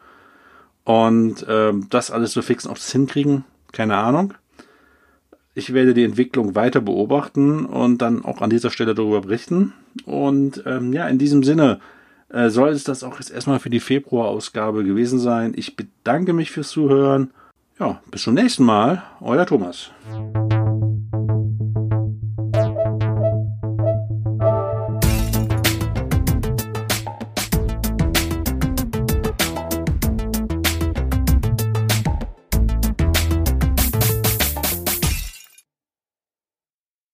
und 0.84 1.46
ähm, 1.48 1.86
das 1.90 2.10
alles 2.10 2.32
zu 2.32 2.42
fixen, 2.42 2.70
ob 2.70 2.78
sie 2.78 2.86
es 2.86 2.92
hinkriegen, 2.92 3.44
keine 3.72 3.96
Ahnung. 3.96 4.34
Ich 5.54 5.72
werde 5.72 5.94
die 5.94 6.04
Entwicklung 6.04 6.54
weiter 6.54 6.82
beobachten 6.82 7.64
und 7.64 8.02
dann 8.02 8.24
auch 8.24 8.42
an 8.42 8.50
dieser 8.50 8.70
Stelle 8.70 8.94
darüber 8.94 9.22
berichten. 9.22 9.72
Und 10.04 10.62
ähm, 10.66 10.92
ja, 10.92 11.08
in 11.08 11.16
diesem 11.16 11.42
Sinne, 11.42 11.80
soll 12.30 12.70
es 12.70 12.84
das 12.84 13.04
auch 13.04 13.18
jetzt 13.18 13.30
erstmal 13.30 13.60
für 13.60 13.70
die 13.70 13.80
Februarausgabe 13.80 14.84
gewesen 14.84 15.18
sein. 15.18 15.52
Ich 15.56 15.76
bedanke 15.76 16.32
mich 16.32 16.50
fürs 16.50 16.70
Zuhören. 16.70 17.30
Ja, 17.78 18.00
bis 18.10 18.22
zum 18.22 18.34
nächsten 18.34 18.64
Mal. 18.64 19.02
Euer 19.20 19.46
Thomas. 19.46 19.90